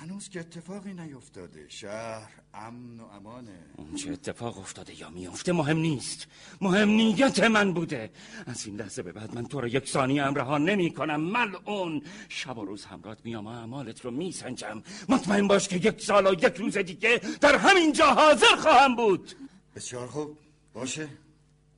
هنوز 0.01 0.28
که 0.28 0.40
اتفاقی 0.40 0.94
نیفتاده. 0.94 1.66
شهر 1.68 2.30
امن 2.55 3.01
و 3.01 3.05
امانه. 3.05 3.59
اون 3.76 3.94
چه 3.94 4.12
اتفاق 4.12 4.59
افتاده 4.59 5.01
یا 5.01 5.11
میفته 5.11 5.53
مهم 5.53 5.76
نیست. 5.76 6.26
مهم 6.61 6.88
نیت 6.88 7.40
من 7.40 7.72
بوده. 7.72 8.11
از 8.46 8.66
این 8.66 8.76
لحظه 8.76 9.03
به 9.03 9.12
بعد 9.12 9.34
من 9.34 9.46
تو 9.46 9.61
رو 9.61 9.68
یک 9.68 9.88
ثانیه 9.88 10.24
هم 10.24 10.34
رها 10.34 10.59
نمی 10.59 10.94
کنم 10.94 11.20
ملعون 11.20 12.03
شب 12.28 12.59
و 12.59 12.64
روز 12.64 12.84
همرات 12.84 13.18
میام 13.24 13.46
و 13.46 13.49
اعمالت 13.49 14.01
رو 14.01 14.11
میسنجم. 14.11 14.82
مطمئن 15.09 15.49
باش 15.49 15.68
که 15.68 15.76
یک 15.76 16.03
سال 16.03 16.26
و 16.26 16.32
یک 16.32 16.57
روز 16.57 16.78
دیگه 16.78 17.20
در 17.40 17.57
همین 17.57 17.92
جا 17.92 18.07
حاضر 18.07 18.57
خواهم 18.59 18.96
بود. 18.96 19.32
بسیار 19.76 20.07
خوب. 20.07 20.38
باشه. 20.74 21.09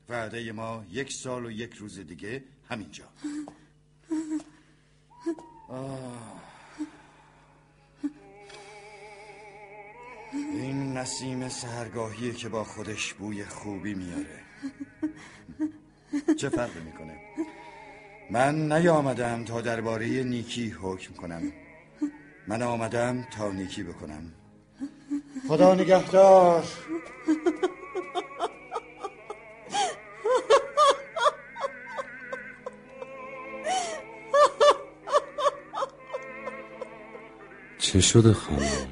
وعده 0.08 0.52
ما 0.52 0.84
یک 0.90 1.12
سال 1.12 1.46
و 1.46 1.50
یک 1.50 1.74
روز 1.74 1.98
دیگه 1.98 2.44
همینجا. 2.68 3.04
آه. 5.68 6.40
این 10.32 10.96
نسیم 10.96 11.48
سهرگاهیه 11.48 12.32
که 12.32 12.48
با 12.48 12.64
خودش 12.64 13.12
بوی 13.14 13.44
خوبی 13.44 13.94
میاره. 13.94 14.40
چه 16.36 16.48
فرقی 16.48 16.80
می‌کنه؟ 16.80 17.20
من 18.30 18.72
نیامدم 18.72 19.44
تا 19.44 19.60
درباره 19.60 20.06
نیکی 20.06 20.76
حکم 20.82 21.14
کنم. 21.14 21.52
من 22.46 22.62
آمدم 22.62 23.26
تا 23.30 23.52
نیکی 23.52 23.82
بکنم. 23.82 24.32
خدا 25.48 25.74
نگهدار. 25.74 26.64
چه 37.78 38.00
شده 38.00 38.32
خانم؟ 38.32 38.89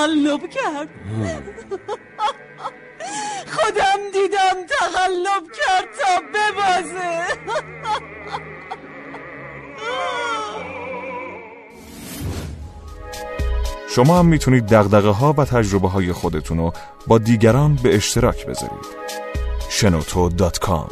تقلب 0.00 0.40
کرد. 0.50 0.88
خودم 3.46 4.00
دیدم 4.12 4.66
تقلب 4.68 5.44
کرد 5.52 5.88
تا 6.00 6.22
ببازه. 6.34 7.26
شما 13.94 14.18
هم 14.18 14.26
می‌تونید 14.26 14.66
دقدقه 14.66 15.08
ها 15.08 15.34
و 15.38 15.44
تجربه 15.44 15.88
های 15.88 16.12
خودتون 16.12 16.58
رو 16.58 16.72
با 17.06 17.18
دیگران 17.18 17.78
به 17.82 17.96
اشتراک 17.96 18.46
بذارید. 18.46 18.86
شنوتو 19.68 20.28
دات 20.28 20.58
کام. 20.58 20.88